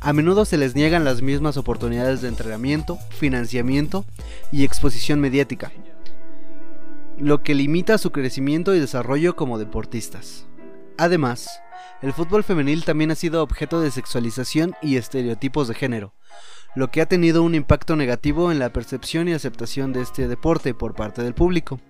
A 0.00 0.14
menudo 0.14 0.46
se 0.46 0.56
les 0.56 0.74
niegan 0.74 1.04
las 1.04 1.20
mismas 1.20 1.58
oportunidades 1.58 2.22
de 2.22 2.28
entrenamiento, 2.28 2.98
financiamiento 3.10 4.06
y 4.50 4.64
exposición 4.64 5.20
mediática, 5.20 5.70
lo 7.18 7.42
que 7.42 7.54
limita 7.54 7.98
su 7.98 8.10
crecimiento 8.10 8.74
y 8.74 8.80
desarrollo 8.80 9.36
como 9.36 9.58
deportistas. 9.58 10.46
Además, 10.96 11.60
el 12.02 12.12
fútbol 12.12 12.42
femenil 12.42 12.84
también 12.84 13.12
ha 13.12 13.14
sido 13.14 13.42
objeto 13.42 13.80
de 13.80 13.92
sexualización 13.92 14.74
y 14.82 14.96
estereotipos 14.96 15.68
de 15.68 15.74
género, 15.74 16.14
lo 16.74 16.90
que 16.90 17.00
ha 17.00 17.06
tenido 17.06 17.42
un 17.42 17.54
impacto 17.54 17.94
negativo 17.94 18.50
en 18.50 18.58
la 18.58 18.72
percepción 18.72 19.28
y 19.28 19.32
aceptación 19.32 19.92
de 19.92 20.02
este 20.02 20.26
deporte 20.26 20.74
por 20.74 20.94
parte 20.94 21.22
del 21.22 21.34
público. 21.34 21.80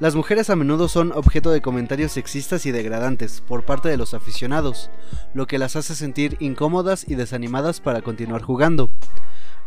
Las 0.00 0.16
mujeres 0.16 0.50
a 0.50 0.56
menudo 0.56 0.88
son 0.88 1.12
objeto 1.12 1.52
de 1.52 1.62
comentarios 1.62 2.10
sexistas 2.10 2.66
y 2.66 2.72
degradantes 2.72 3.42
por 3.42 3.64
parte 3.64 3.88
de 3.88 3.96
los 3.96 4.12
aficionados, 4.12 4.90
lo 5.34 5.46
que 5.46 5.58
las 5.58 5.76
hace 5.76 5.94
sentir 5.94 6.36
incómodas 6.40 7.08
y 7.08 7.14
desanimadas 7.14 7.80
para 7.80 8.02
continuar 8.02 8.42
jugando. 8.42 8.90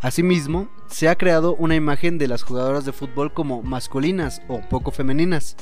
Asimismo, 0.01 0.69
se 0.87 1.07
ha 1.07 1.15
creado 1.15 1.55
una 1.55 1.75
imagen 1.75 2.17
de 2.17 2.27
las 2.27 2.43
jugadoras 2.43 2.83
de 2.83 2.91
fútbol 2.91 3.33
como 3.33 3.63
masculinas 3.63 4.41
o 4.49 4.59
poco 4.59 4.91
femeninas, 4.91 5.55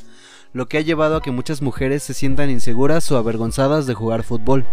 lo 0.56 0.70
que 0.70 0.78
ha 0.78 0.82
llevado 0.82 1.18
a 1.18 1.22
que 1.22 1.32
muchas 1.32 1.62
mujeres 1.62 2.02
se 2.02 2.14
sientan 2.14 2.50
inseguras 2.50 3.12
o 3.12 3.18
avergonzadas 3.18 3.88
de 3.88 3.94
jugar 3.94 4.24
fútbol. 4.24 4.66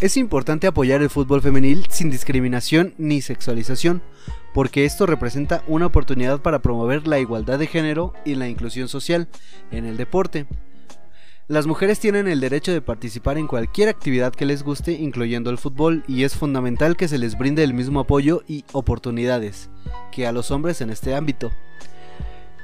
Es 0.00 0.16
importante 0.16 0.66
apoyar 0.66 1.02
el 1.02 1.08
fútbol 1.08 1.40
femenil 1.40 1.86
sin 1.88 2.10
discriminación 2.10 2.94
ni 2.98 3.22
sexualización, 3.22 4.02
porque 4.52 4.86
esto 4.86 5.06
representa 5.06 5.62
una 5.68 5.86
oportunidad 5.86 6.40
para 6.40 6.58
promover 6.58 7.06
la 7.06 7.20
igualdad 7.20 7.60
de 7.60 7.68
género 7.68 8.12
y 8.24 8.34
la 8.34 8.48
inclusión 8.48 8.88
social 8.88 9.28
en 9.70 9.84
el 9.84 9.96
deporte, 9.96 10.46
las 11.46 11.66
mujeres 11.66 12.00
tienen 12.00 12.26
el 12.26 12.40
derecho 12.40 12.72
de 12.72 12.80
participar 12.80 13.36
en 13.36 13.46
cualquier 13.46 13.90
actividad 13.90 14.32
que 14.32 14.46
les 14.46 14.62
guste, 14.62 14.92
incluyendo 14.92 15.50
el 15.50 15.58
fútbol, 15.58 16.02
y 16.08 16.24
es 16.24 16.34
fundamental 16.34 16.96
que 16.96 17.06
se 17.06 17.18
les 17.18 17.36
brinde 17.36 17.62
el 17.62 17.74
mismo 17.74 18.00
apoyo 18.00 18.42
y 18.48 18.64
oportunidades 18.72 19.68
que 20.10 20.26
a 20.26 20.32
los 20.32 20.50
hombres 20.50 20.80
en 20.80 20.88
este 20.88 21.14
ámbito. 21.14 21.52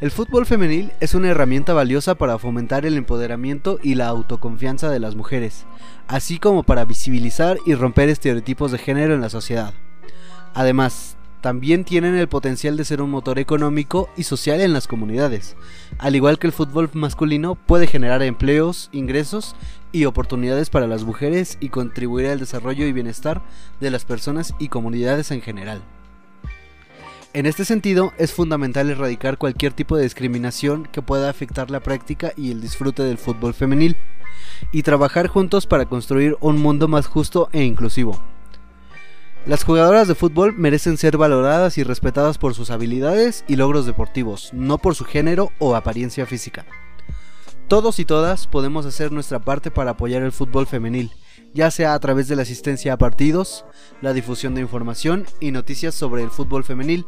El 0.01 0.11
fútbol 0.11 0.47
femenil 0.47 0.93
es 1.01 1.15
una 1.15 1.29
herramienta 1.29 1.75
valiosa 1.75 2.15
para 2.15 2.39
fomentar 2.39 2.87
el 2.87 2.97
empoderamiento 2.97 3.79
y 3.83 3.97
la 3.97 4.07
autoconfianza 4.07 4.89
de 4.89 4.99
las 4.99 5.15
mujeres, 5.15 5.67
así 6.09 6.39
como 6.39 6.63
para 6.63 6.87
visibilizar 6.87 7.59
y 7.67 7.75
romper 7.75 8.09
estereotipos 8.09 8.73
de 8.73 8.79
género 8.79 9.15
en 9.15 9.21
la 9.21 9.29
sociedad. 9.29 9.75
Además, 10.55 11.19
también 11.43 11.85
tienen 11.85 12.15
el 12.15 12.29
potencial 12.29 12.79
de 12.79 12.87
ser 12.87 13.03
un 13.03 13.11
motor 13.11 13.39
económico 13.39 14.09
y 14.17 14.23
social 14.23 14.63
en 14.63 14.73
las 14.73 14.87
comunidades. 14.87 15.55
Al 15.99 16.17
igual 16.17 16.39
que 16.39 16.47
el 16.47 16.55
fútbol 16.55 16.89
masculino, 16.95 17.55
puede 17.55 17.87
generar 17.87 18.23
empleos, 18.23 18.89
ingresos 18.93 19.55
y 19.93 20.07
oportunidades 20.07 20.71
para 20.71 20.87
las 20.87 21.05
mujeres 21.05 21.59
y 21.61 21.69
contribuir 21.69 22.29
al 22.29 22.41
desarrollo 22.41 22.87
y 22.87 22.93
bienestar 22.93 23.43
de 23.81 23.91
las 23.91 24.07
personas 24.07 24.55
y 24.59 24.69
comunidades 24.69 25.31
en 25.31 25.43
general. 25.43 25.83
En 27.33 27.47
este 27.47 27.65
sentido, 27.65 28.13
es 28.19 28.33
fundamental 28.33 28.91
erradicar 28.91 29.39
cualquier 29.39 29.73
tipo 29.73 29.97
de 29.97 30.03
discriminación 30.03 30.89
que 30.91 31.01
pueda 31.01 31.31
afectar 31.31 31.71
la 31.71 31.79
práctica 31.79 32.33
y 32.37 32.51
el 32.51 32.61
disfrute 32.61 33.05
del 33.05 33.19
fútbol 33.19 33.55
femenil, 33.55 33.97
y 34.73 34.83
trabajar 34.83 35.29
juntos 35.29 35.67
para 35.67 35.87
construir 35.87 36.37
un 36.41 36.61
mundo 36.61 36.89
más 36.89 37.07
justo 37.07 37.49
e 37.53 37.63
inclusivo. 37.63 38.21
Las 39.47 39.63
jugadoras 39.63 40.09
de 40.09 40.17
fútbol 40.17 40.55
merecen 40.55 40.99
ser 40.99 41.17
valoradas 41.17 41.79
y 41.79 41.85
respetadas 41.85 42.37
por 42.37 42.55
sus 42.55 42.71
habilidades 42.71 43.45
y 43.47 43.55
logros 43.55 43.87
deportivos, 43.87 44.51
no 44.53 44.79
por 44.79 44.97
su 44.97 45.05
género 45.05 45.53
o 45.61 45.77
apariencia 45.77 46.27
física. 46.27 46.67
Todos 47.69 48.01
y 48.01 48.05
todas 48.05 48.49
podemos 48.49 48.87
hacer 48.87 49.13
nuestra 49.13 49.39
parte 49.39 49.71
para 49.71 49.93
apoyar 49.93 50.23
el 50.23 50.33
fútbol 50.33 50.67
femenil, 50.67 51.13
ya 51.55 51.71
sea 51.71 51.95
a 51.95 51.99
través 51.99 52.29
de 52.29 52.37
la 52.37 52.43
asistencia 52.43 52.93
a 52.93 52.99
partidos, 52.99 53.65
la 54.01 54.13
difusión 54.13 54.55
de 54.55 54.61
información 54.61 55.27
y 55.41 55.51
noticias 55.51 55.95
sobre 55.95 56.23
el 56.23 56.31
fútbol 56.31 56.65
femenil, 56.65 57.07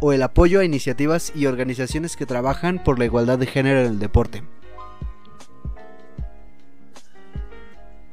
o 0.00 0.12
el 0.12 0.22
apoyo 0.22 0.60
a 0.60 0.64
iniciativas 0.64 1.32
y 1.34 1.46
organizaciones 1.46 2.16
que 2.16 2.26
trabajan 2.26 2.82
por 2.82 2.98
la 2.98 3.04
igualdad 3.04 3.38
de 3.38 3.46
género 3.46 3.80
en 3.80 3.86
el 3.86 3.98
deporte. 3.98 4.42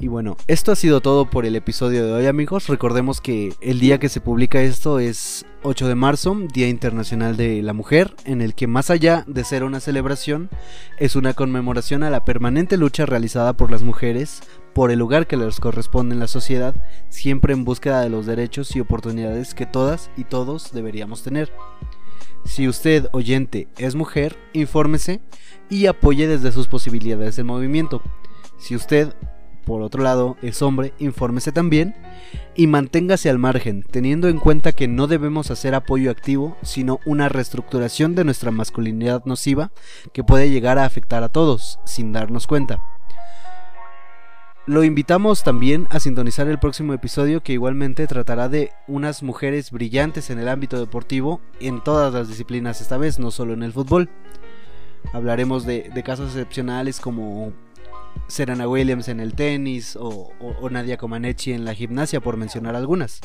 Y 0.02 0.08
bueno, 0.08 0.36
esto 0.48 0.72
ha 0.72 0.76
sido 0.76 1.00
todo 1.00 1.30
por 1.30 1.46
el 1.46 1.56
episodio 1.56 2.04
de 2.04 2.12
hoy 2.12 2.26
amigos. 2.26 2.68
Recordemos 2.68 3.22
que 3.22 3.54
el 3.62 3.80
día 3.80 4.00
que 4.00 4.10
se 4.10 4.20
publica 4.20 4.60
esto 4.60 4.98
es 4.98 5.46
8 5.62 5.88
de 5.88 5.94
marzo, 5.94 6.36
Día 6.52 6.68
Internacional 6.70 7.38
de 7.38 7.62
la 7.62 7.74
Mujer, 7.74 8.16
en 8.26 8.42
el 8.42 8.56
que 8.56 8.66
más 8.66 8.90
allá 8.90 9.24
de 9.28 9.44
ser 9.44 9.64
una 9.64 9.80
celebración, 9.80 10.50
es 10.98 11.16
una 11.16 11.36
conmemoración 11.36 12.02
a 12.02 12.10
la 12.10 12.26
permanente 12.26 12.78
lucha 12.78 13.06
realizada 13.06 13.54
por 13.54 13.70
las 13.70 13.84
mujeres 13.84 14.42
por 14.74 14.90
el 14.90 14.98
lugar 14.98 15.28
que 15.28 15.38
les 15.38 15.60
corresponde 15.60 16.16
en 16.16 16.20
la 16.20 16.28
sociedad, 16.28 16.74
siempre 17.10 17.54
en 17.54 17.64
búsqueda 17.64 18.02
de 18.02 18.10
los 18.10 18.26
derechos 18.26 18.76
y 18.76 18.80
oportunidades 18.80 19.54
que 19.54 19.68
todas 19.68 20.10
y 20.18 20.24
todos 20.24 20.72
deberíamos 20.74 21.22
tener. 21.22 21.54
Si 22.44 22.68
usted, 22.68 23.08
oyente, 23.12 23.68
es 23.78 23.94
mujer, 23.94 24.36
infórmese 24.54 25.22
y 25.70 25.86
apoye 25.86 26.28
desde 26.28 26.52
sus 26.52 26.68
posibilidades 26.68 27.38
el 27.38 27.46
movimiento. 27.46 28.02
Si 28.58 28.76
usted 28.76 29.14
por 29.66 29.82
otro 29.82 30.04
lado, 30.04 30.38
es 30.42 30.62
hombre, 30.62 30.94
infórmese 31.00 31.52
también 31.52 31.96
y 32.56 32.68
manténgase 32.68 33.30
al 33.30 33.38
margen, 33.38 33.84
teniendo 33.84 34.28
en 34.28 34.40
cuenta 34.40 34.72
que 34.72 34.88
no 34.88 35.08
debemos 35.08 35.52
hacer 35.52 35.76
apoyo 35.76 36.12
activo, 36.12 36.58
sino 36.62 37.00
una 37.06 37.30
reestructuración 37.30 38.16
de 38.16 38.24
nuestra 38.24 38.52
masculinidad 38.52 39.24
nociva 39.26 39.72
que 40.14 40.24
puede 40.24 40.50
llegar 40.50 40.78
a 40.78 40.86
afectar 40.86 41.24
a 41.24 41.30
todos, 41.30 41.80
sin 41.86 42.12
darnos 42.12 42.48
cuenta. 42.48 42.82
Lo 44.68 44.84
invitamos 44.84 45.44
también 45.44 45.88
a 45.90 46.00
sintonizar 46.00 46.48
el 46.48 46.60
próximo 46.60 46.94
episodio 46.94 47.42
que 47.42 47.54
igualmente 47.54 48.06
tratará 48.06 48.48
de 48.48 48.72
unas 48.88 49.24
mujeres 49.24 49.72
brillantes 49.72 50.30
en 50.30 50.38
el 50.38 50.48
ámbito 50.48 50.80
deportivo 50.80 51.42
en 51.60 51.84
todas 51.84 52.14
las 52.14 52.28
disciplinas 52.28 52.80
esta 52.80 52.98
vez, 52.98 53.18
no 53.18 53.32
solo 53.32 53.54
en 53.54 53.64
el 53.64 53.74
fútbol. 53.74 54.10
Hablaremos 55.14 55.66
de, 55.66 55.90
de 55.94 56.04
casos 56.04 56.28
excepcionales 56.28 57.00
como 57.00 57.54
Serena 58.28 58.68
Williams 58.68 59.08
en 59.08 59.20
el 59.20 59.34
tenis 59.36 59.98
o, 60.00 60.32
Nadia 60.70 60.98
Comaneci 60.98 61.54
en 61.54 61.66
la 61.66 61.74
gimnasia, 61.74 62.22
por 62.22 62.38
mencionar 62.38 62.76
algunas. 62.76 63.20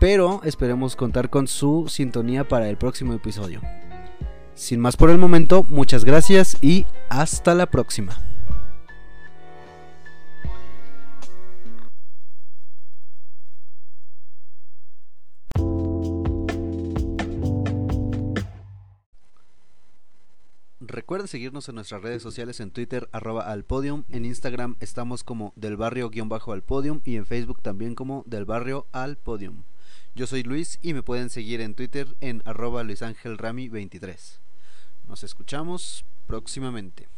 Pero 0.00 0.40
esperemos 0.44 0.96
contar 0.96 1.30
con 1.30 1.46
su 1.46 1.86
sintonía 1.88 2.48
para 2.48 2.68
el 2.68 2.76
próximo 2.76 3.12
episodio. 3.12 3.60
Sin 4.54 4.80
más 4.80 4.96
por 4.96 5.10
el 5.10 5.18
momento, 5.18 5.64
muchas 5.68 6.04
gracias 6.04 6.56
y 6.62 6.86
hasta 7.08 7.54
la 7.54 7.66
próxima. 7.66 8.33
Recuerden 20.94 21.26
seguirnos 21.26 21.68
en 21.68 21.74
nuestras 21.74 22.02
redes 22.02 22.22
sociales 22.22 22.60
en 22.60 22.70
Twitter 22.70 23.08
arroba 23.10 23.50
al 23.50 23.64
podium, 23.64 24.04
en 24.10 24.24
Instagram 24.24 24.76
estamos 24.78 25.24
como 25.24 25.52
del 25.56 25.76
barrio 25.76 26.08
guion 26.08 26.28
bajo 26.28 26.52
al 26.52 26.62
podium 26.62 27.00
y 27.04 27.16
en 27.16 27.26
Facebook 27.26 27.60
también 27.60 27.96
como 27.96 28.22
del 28.28 28.44
barrio 28.44 28.86
al 28.92 29.16
podium. 29.16 29.64
Yo 30.14 30.28
soy 30.28 30.44
Luis 30.44 30.78
y 30.82 30.94
me 30.94 31.02
pueden 31.02 31.30
seguir 31.30 31.60
en 31.60 31.74
Twitter 31.74 32.06
en 32.20 32.42
arroba 32.44 32.84
luisangelrami23. 32.84 34.38
Nos 35.08 35.24
escuchamos 35.24 36.04
próximamente. 36.28 37.08